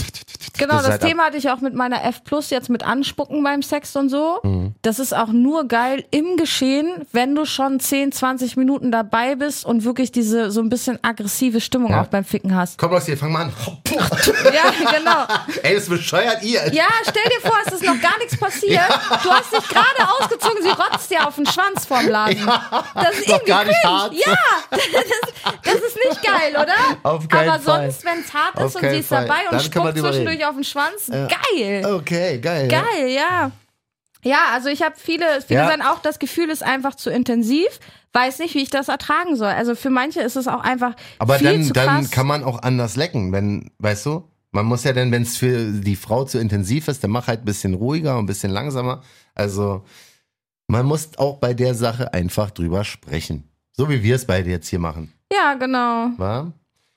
[0.59, 3.45] Genau, Das halt ab- Thema hatte ich auch mit meiner F Plus jetzt mit Anspucken
[3.45, 4.41] beim Sex und so.
[4.43, 4.75] Mhm.
[4.83, 9.65] Das ist auch nur geil im Geschehen, wenn du schon 10, 20 Minuten dabei bist
[9.65, 12.03] und wirklich diese so ein bisschen aggressive Stimmung Ja.
[12.03, 12.79] auch beim Ficken hast.
[12.79, 13.53] Komm, Leute, fang mal an.
[13.89, 15.25] Ja, genau.
[15.63, 16.73] Ey, das bescheuert ihr.
[16.73, 18.81] Ja, stell dir vor, es ist noch gar nichts passiert.
[19.23, 22.49] Du hast dich gerade ausgezogen, sie rotzt dir auf den Schwanz vorm Laden.
[22.95, 23.95] Das ist doch irgendwie gar nicht cringe.
[23.95, 24.13] hart.
[24.15, 24.39] Ja,
[24.71, 26.75] das ist, das ist nicht geil, oder?
[27.03, 27.83] Auf keinen Aber Fall.
[27.91, 29.27] sonst, wenn es hart Auf ist und keinen sie ist Fall.
[29.27, 30.45] dabei und Dann spuckt zwischendurch reden.
[30.45, 31.87] auf den Schwanz, geil.
[31.87, 32.69] Okay, geil.
[32.71, 32.81] ja.
[32.83, 33.51] Geil, ja.
[34.25, 35.69] Ja, also ich habe viele, viele Ja.
[35.69, 37.69] sagen auch, das Gefühl ist einfach zu intensiv,
[38.13, 39.49] weiß nicht, wie ich das ertragen soll.
[39.53, 42.11] Also für manche ist es auch einfach Aber viel dann, zu dann krass.
[42.11, 44.29] kann man auch anders lecken, wenn, weißt du?
[44.51, 47.43] Man muss ja dann, wenn es für die Frau zu intensiv ist, dann mach halt
[47.43, 49.03] ein bisschen ruhiger und ein bisschen langsamer.
[49.35, 49.85] Also
[50.69, 53.49] man muss auch bei der Sache einfach drüber sprechen.
[53.73, 55.13] So wie wir es beide jetzt hier machen.
[55.33, 56.11] ja, genau.
[56.17, 56.53] Wa?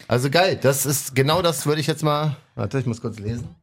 [0.08, 2.36] Also geil, das ist genau das würde ich jetzt mal.
[2.56, 3.56] Warte, ich muss kurz lesen.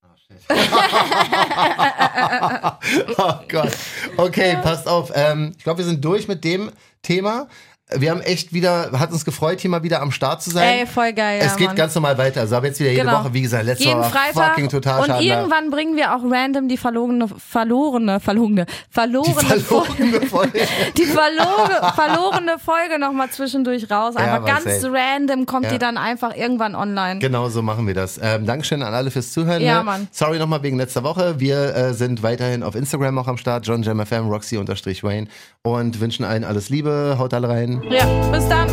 [0.00, 0.14] Ah,
[3.18, 3.72] oh Gott.
[4.16, 5.10] Okay, passt auf.
[5.14, 6.70] Ähm, ich glaube, wir sind durch mit dem
[7.02, 7.48] Thema.
[7.96, 10.80] Wir haben echt wieder, hat uns gefreut, hier mal wieder am Start zu sein.
[10.80, 11.38] Ey, voll geil.
[11.42, 11.76] es ja, geht Mann.
[11.76, 12.40] ganz normal weiter.
[12.42, 13.20] Also ab jetzt wieder jede Genau.
[13.24, 16.68] Woche, wie gesagt, letzte Jeden Woche Freitag fucking total und irgendwann bringen wir auch random
[16.68, 20.60] die verlorene, verlorene, verlorene, verlorene, Verlorene Folge.
[20.96, 24.14] die verlorene, verlorene Folge nochmal zwischendurch raus.
[24.18, 24.90] Ja, Einfach was, ganz ey.
[24.90, 25.72] random kommt Ja.
[25.72, 27.20] die dann einfach irgendwann online.
[27.20, 28.18] Genau so machen wir das.
[28.22, 29.62] Ähm, Dankeschön an alle fürs Zuhören.
[29.62, 29.84] Ja, ne?
[29.84, 30.08] Mann.
[30.12, 31.36] Sorry nochmal wegen letzter Woche.
[31.40, 33.66] Wir äh, sind weiterhin auf Instagram auch am Start.
[33.66, 35.28] John Jam FM, Roxy unterstrich Wayne.
[35.62, 37.16] Und wünschen allen alles Liebe.
[37.18, 37.77] Haut alle rein.
[37.82, 38.68] Ja, bis dann.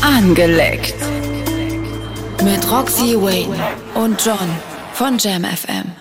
[0.00, 0.94] Angeleckt.
[2.42, 3.56] Mit Roxy Wayne
[3.94, 4.48] und John
[4.92, 5.92] von Jam FM.